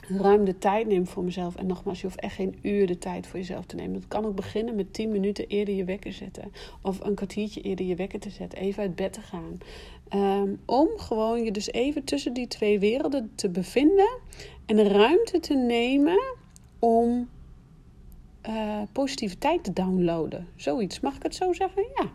ruim 0.08 0.46
de 0.46 0.58
tijd 0.58 0.88
neem 0.88 1.08
voor 1.08 1.24
mezelf. 1.24 1.56
En 1.56 1.66
nogmaals, 1.66 2.02
je 2.02 2.08
hoeft 2.08 2.20
echt 2.20 2.36
geen 2.36 2.60
uur 2.62 2.88
de 2.88 2.98
tijd 2.98 3.28
voor 3.28 3.40
jezelf 3.40 3.66
te 3.66 3.76
nemen. 3.76 3.96
Het 3.96 4.08
kan 4.08 4.26
ook 4.26 4.36
beginnen 4.36 4.76
met 4.76 4.94
10 4.94 5.12
minuten 5.12 5.48
eerder 5.48 5.76
je 5.76 5.84
wekker 5.84 6.14
zetten. 6.14 6.52
Of 6.82 7.00
een 7.00 7.16
kwartiertje 7.16 7.62
eerder 7.62 7.86
je 7.86 7.96
wekker 7.96 8.20
te 8.20 8.30
zetten. 8.30 8.60
Even 8.60 8.82
uit 8.82 8.96
bed 8.96 9.14
te 9.14 9.22
gaan. 9.22 9.58
Um, 10.14 10.60
om 10.66 10.88
gewoon 10.98 11.44
je 11.44 11.52
dus 11.52 11.72
even 11.72 12.04
tussen 12.04 12.34
die 12.34 12.48
twee 12.48 12.80
werelden 12.80 13.32
te 13.36 13.50
bevinden. 13.50 14.20
En 14.66 14.88
ruimte 14.88 15.40
te 15.40 15.54
nemen 15.54 16.36
om 16.80 17.30
uh, 18.50 18.82
positiviteit 18.92 19.64
te 19.64 19.74
downloaden. 19.74 20.48
Zoiets, 20.56 21.00
mag 21.00 21.16
ik 21.16 21.24
het 21.24 21.36
zo 21.36 21.54
zeggen? 21.54 21.84
Ja. 21.96 22.10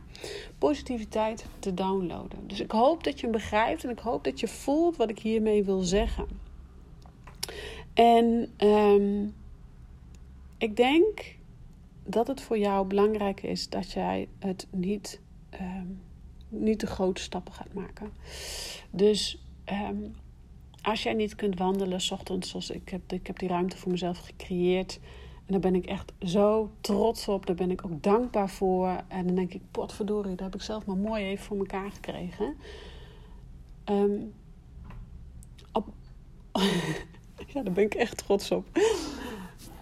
Positiviteit 0.58 1.44
te 1.58 1.74
downloaden. 1.74 2.38
Dus 2.46 2.60
ik 2.60 2.70
hoop 2.70 3.04
dat 3.04 3.16
je 3.16 3.22
hem 3.22 3.32
begrijpt 3.32 3.84
en 3.84 3.90
ik 3.90 3.98
hoop 3.98 4.24
dat 4.24 4.40
je 4.40 4.48
voelt 4.48 4.96
wat 4.96 5.10
ik 5.10 5.18
hiermee 5.18 5.64
wil 5.64 5.80
zeggen. 5.80 6.26
En 7.94 8.52
um, 8.58 9.34
ik 10.58 10.76
denk 10.76 11.36
dat 12.04 12.26
het 12.26 12.40
voor 12.40 12.58
jou 12.58 12.86
belangrijk 12.86 13.42
is 13.42 13.68
dat 13.68 13.92
jij 13.92 14.28
het 14.38 14.66
niet, 14.70 15.20
um, 15.60 16.00
niet 16.48 16.78
te 16.78 16.86
grote 16.86 17.20
stappen 17.20 17.52
gaat 17.52 17.74
maken. 17.74 18.12
Dus 18.90 19.44
um, 19.66 20.14
als 20.82 21.02
jij 21.02 21.12
niet 21.12 21.34
kunt 21.34 21.58
wandelen, 21.58 22.00
s 22.00 22.10
ochtends, 22.10 22.50
zoals 22.50 22.70
ik 22.70 22.88
heb, 22.88 23.12
ik 23.12 23.26
heb 23.26 23.38
die 23.38 23.48
ruimte 23.48 23.76
voor 23.76 23.90
mezelf 23.90 24.18
gecreëerd. 24.18 25.00
En 25.46 25.52
daar 25.52 25.60
ben 25.60 25.74
ik 25.74 25.86
echt 25.86 26.12
zo 26.20 26.70
trots 26.80 27.28
op. 27.28 27.46
Daar 27.46 27.56
ben 27.56 27.70
ik 27.70 27.84
ook 27.84 28.02
dankbaar 28.02 28.50
voor. 28.50 29.04
En 29.08 29.26
dan 29.26 29.34
denk 29.34 29.54
ik, 29.54 29.62
potverdorie, 29.70 30.34
dat 30.34 30.44
heb 30.44 30.54
ik 30.54 30.62
zelf 30.62 30.86
maar 30.86 30.96
mooi 30.96 31.24
even 31.24 31.44
voor 31.44 31.58
elkaar 31.58 31.90
gekregen. 31.90 32.56
Um, 33.84 34.32
op, 35.72 35.88
Ja, 37.46 37.62
daar 37.62 37.72
ben 37.72 37.84
ik 37.84 37.94
echt 37.94 38.16
trots 38.16 38.50
op. 38.50 38.66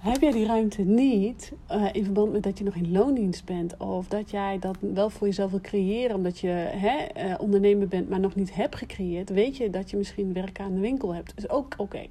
Heb 0.01 0.21
jij 0.21 0.31
die 0.31 0.47
ruimte 0.47 0.83
niet, 0.83 1.53
uh, 1.71 1.89
in 1.93 2.05
verband 2.05 2.33
met 2.33 2.43
dat 2.43 2.59
je 2.59 2.65
nog 2.65 2.75
in 2.75 2.93
loondienst 2.93 3.45
bent, 3.45 3.77
of 3.77 4.09
dat 4.09 4.31
jij 4.31 4.59
dat 4.59 4.77
wel 4.81 5.11
voor 5.11 5.27
jezelf 5.27 5.51
wil 5.51 5.61
creëren 5.61 6.17
omdat 6.17 6.39
je 6.39 6.49
hè, 6.49 7.27
uh, 7.27 7.35
ondernemer 7.39 7.89
bent, 7.89 8.09
maar 8.09 8.21
nog 8.21 8.35
niet 8.35 8.55
hebt 8.55 8.77
gecreëerd, 8.77 9.31
weet 9.31 9.57
je 9.57 9.71
dat 9.71 9.91
je 9.91 9.97
misschien 9.97 10.33
werk 10.33 10.61
aan 10.61 10.75
de 10.75 10.81
winkel 10.81 11.15
hebt. 11.15 11.33
Is 11.37 11.49
ook 11.49 11.75
oké. 11.77 12.07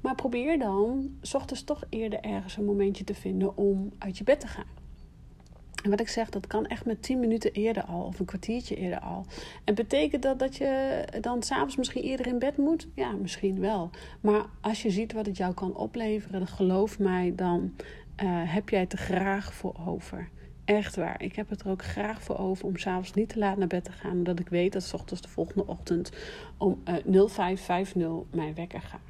Maar 0.00 0.14
probeer 0.14 0.58
dan, 0.58 1.16
s 1.22 1.34
ochtends 1.34 1.64
toch 1.64 1.82
eerder 1.88 2.20
ergens 2.20 2.56
een 2.56 2.64
momentje 2.64 3.04
te 3.04 3.14
vinden 3.14 3.56
om 3.56 3.92
uit 3.98 4.18
je 4.18 4.24
bed 4.24 4.40
te 4.40 4.46
gaan. 4.46 4.75
En 5.86 5.92
wat 5.92 6.00
ik 6.00 6.08
zeg, 6.08 6.30
dat 6.30 6.46
kan 6.46 6.66
echt 6.66 6.84
met 6.84 7.02
10 7.02 7.20
minuten 7.20 7.52
eerder 7.52 7.84
al, 7.84 8.02
of 8.02 8.18
een 8.18 8.26
kwartiertje 8.26 8.76
eerder 8.76 9.00
al. 9.00 9.26
En 9.64 9.74
betekent 9.74 10.22
dat 10.22 10.38
dat 10.38 10.56
je 10.56 11.04
dan 11.20 11.42
s'avonds 11.42 11.76
misschien 11.76 12.02
eerder 12.02 12.26
in 12.26 12.38
bed 12.38 12.56
moet? 12.56 12.86
Ja, 12.94 13.10
misschien 13.10 13.60
wel. 13.60 13.90
Maar 14.20 14.44
als 14.60 14.82
je 14.82 14.90
ziet 14.90 15.12
wat 15.12 15.26
het 15.26 15.36
jou 15.36 15.54
kan 15.54 15.76
opleveren, 15.76 16.46
geloof 16.46 16.98
mij, 16.98 17.32
dan 17.36 17.74
uh, 18.22 18.26
heb 18.44 18.68
jij 18.68 18.80
het 18.80 18.92
er 18.92 18.98
graag 18.98 19.54
voor 19.54 19.74
over. 19.86 20.28
Echt 20.64 20.96
waar. 20.96 21.22
Ik 21.22 21.36
heb 21.36 21.48
het 21.48 21.60
er 21.60 21.70
ook 21.70 21.84
graag 21.84 22.22
voor 22.22 22.38
over 22.38 22.64
om 22.64 22.76
s'avonds 22.76 23.14
niet 23.14 23.28
te 23.28 23.38
laat 23.38 23.56
naar 23.56 23.66
bed 23.66 23.84
te 23.84 23.92
gaan. 23.92 24.16
Omdat 24.16 24.40
ik 24.40 24.48
weet 24.48 24.72
dat 24.72 24.82
s 24.82 24.92
ochtends 24.92 25.22
de 25.22 25.28
volgende 25.28 25.66
ochtend 25.66 26.12
om 26.56 26.82
uh, 26.88 26.94
eh, 26.94 27.28
0550 27.28 28.12
mijn 28.30 28.54
wekker 28.54 28.80
gaat. 28.80 29.00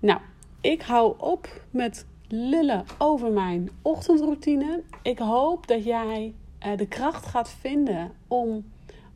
Nou, 0.00 0.20
ik 0.60 0.82
hou 0.82 1.14
op 1.18 1.64
met 1.70 2.06
lullen 2.28 2.84
over 2.98 3.30
mijn 3.30 3.70
ochtendroutine. 3.82 4.82
Ik 5.02 5.18
hoop 5.18 5.66
dat 5.66 5.84
jij 5.84 6.34
uh, 6.66 6.76
de 6.76 6.86
kracht 6.86 7.26
gaat 7.26 7.50
vinden 7.50 8.12
om, 8.28 8.64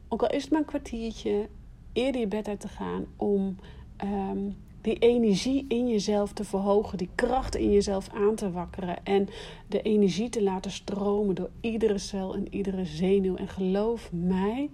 ook 0.08 0.22
al 0.22 0.30
is 0.30 0.42
het 0.42 0.50
maar 0.50 0.60
een 0.60 0.66
kwartiertje, 0.66 1.48
eerder 1.92 2.20
je 2.20 2.26
bed 2.26 2.48
uit 2.48 2.60
te 2.60 2.68
gaan. 2.68 3.06
Om 3.16 3.56
um, 4.04 4.56
die 4.80 4.98
energie 4.98 5.64
in 5.68 5.88
jezelf 5.88 6.32
te 6.32 6.44
verhogen, 6.44 6.98
die 6.98 7.10
kracht 7.14 7.56
in 7.56 7.72
jezelf 7.72 8.08
aan 8.14 8.34
te 8.34 8.50
wakkeren. 8.50 9.04
En 9.04 9.28
de 9.68 9.82
energie 9.82 10.28
te 10.28 10.42
laten 10.42 10.70
stromen 10.70 11.34
door 11.34 11.50
iedere 11.60 11.98
cel 11.98 12.34
en 12.34 12.54
iedere 12.54 12.84
zenuw. 12.84 13.36
En 13.36 13.48
geloof 13.48 14.12
mij 14.12 14.70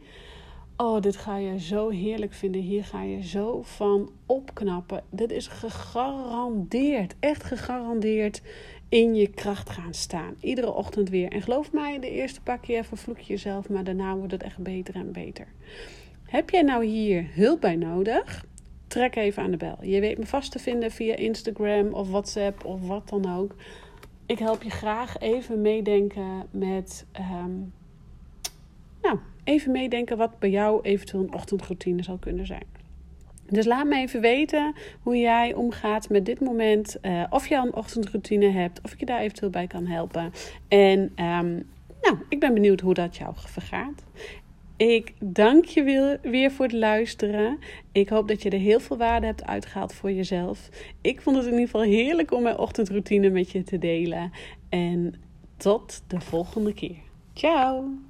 Oh, 0.78 1.00
dit 1.00 1.16
ga 1.16 1.36
je 1.36 1.60
zo 1.60 1.88
heerlijk 1.88 2.32
vinden. 2.32 2.60
Hier 2.60 2.84
ga 2.84 3.02
je 3.02 3.22
zo 3.22 3.62
van 3.62 4.10
opknappen. 4.26 5.02
Dit 5.10 5.30
is 5.30 5.46
gegarandeerd, 5.46 7.14
echt 7.20 7.44
gegarandeerd 7.44 8.42
in 8.88 9.14
je 9.14 9.26
kracht 9.26 9.70
gaan 9.70 9.94
staan. 9.94 10.34
Iedere 10.40 10.72
ochtend 10.72 11.08
weer. 11.08 11.30
En 11.30 11.42
geloof 11.42 11.72
mij, 11.72 11.98
de 12.00 12.10
eerste 12.10 12.40
paar 12.40 12.58
keer 12.58 12.84
vervloek 12.84 13.18
je 13.18 13.32
jezelf, 13.32 13.68
maar 13.68 13.84
daarna 13.84 14.16
wordt 14.16 14.32
het 14.32 14.42
echt 14.42 14.58
beter 14.58 14.94
en 14.94 15.12
beter. 15.12 15.46
Heb 16.24 16.50
jij 16.50 16.62
nou 16.62 16.84
hier 16.84 17.26
hulp 17.32 17.60
bij 17.60 17.76
nodig? 17.76 18.44
Trek 18.86 19.16
even 19.16 19.42
aan 19.42 19.50
de 19.50 19.56
bel. 19.56 19.78
Je 19.80 20.00
weet 20.00 20.18
me 20.18 20.26
vast 20.26 20.52
te 20.52 20.58
vinden 20.58 20.90
via 20.90 21.14
Instagram 21.14 21.92
of 21.92 22.10
WhatsApp 22.10 22.64
of 22.64 22.86
wat 22.86 23.08
dan 23.08 23.36
ook. 23.36 23.54
Ik 24.26 24.38
help 24.38 24.62
je 24.62 24.70
graag 24.70 25.18
even 25.18 25.60
meedenken 25.60 26.46
met. 26.50 27.06
Nou, 27.12 27.72
even 29.46 29.72
meedenken 29.72 30.16
wat 30.16 30.38
bij 30.38 30.50
jou 30.50 30.82
eventueel 30.82 31.22
een 31.22 31.34
ochtendroutine 31.34 32.02
zal 32.02 32.16
kunnen 32.18 32.46
zijn. 32.46 32.64
Dus 33.48 33.66
laat 33.66 33.86
me 33.86 33.96
even 33.96 34.20
weten 34.20 34.74
hoe 35.00 35.18
jij 35.18 35.54
omgaat 35.54 36.08
met 36.08 36.26
dit 36.26 36.40
moment. 36.40 36.96
Uh, 37.02 37.24
of 37.30 37.46
je 37.46 37.58
al 37.58 37.66
een 37.66 37.74
ochtendroutine 37.74 38.48
hebt, 38.48 38.80
of 38.82 38.92
ik 38.92 39.00
je 39.00 39.06
daar 39.06 39.20
eventueel 39.20 39.50
bij 39.50 39.66
kan 39.66 39.86
helpen. 39.86 40.32
En 40.68 40.98
um, 41.00 41.66
nou, 42.02 42.18
ik 42.28 42.40
ben 42.40 42.54
benieuwd 42.54 42.80
hoe 42.80 42.94
dat 42.94 43.16
jou 43.16 43.32
vergaat. 43.34 44.04
Ik 44.76 45.12
dank 45.18 45.64
je 45.64 46.18
weer 46.22 46.50
voor 46.50 46.64
het 46.64 46.74
luisteren. 46.74 47.58
Ik 47.92 48.08
hoop 48.08 48.28
dat 48.28 48.42
je 48.42 48.50
er 48.50 48.58
heel 48.58 48.80
veel 48.80 48.96
waarde 48.96 49.26
hebt 49.26 49.46
uitgehaald 49.46 49.94
voor 49.94 50.12
jezelf. 50.12 50.68
Ik 51.00 51.20
vond 51.20 51.36
het 51.36 51.44
in 51.44 51.52
ieder 51.52 51.66
geval 51.66 51.82
heerlijk 51.82 52.32
om 52.32 52.42
mijn 52.42 52.58
ochtendroutine 52.58 53.30
met 53.30 53.50
je 53.50 53.62
te 53.62 53.78
delen. 53.78 54.30
En 54.68 55.14
tot 55.56 56.02
de 56.06 56.20
volgende 56.20 56.74
keer. 56.74 56.96
Ciao! 57.34 58.05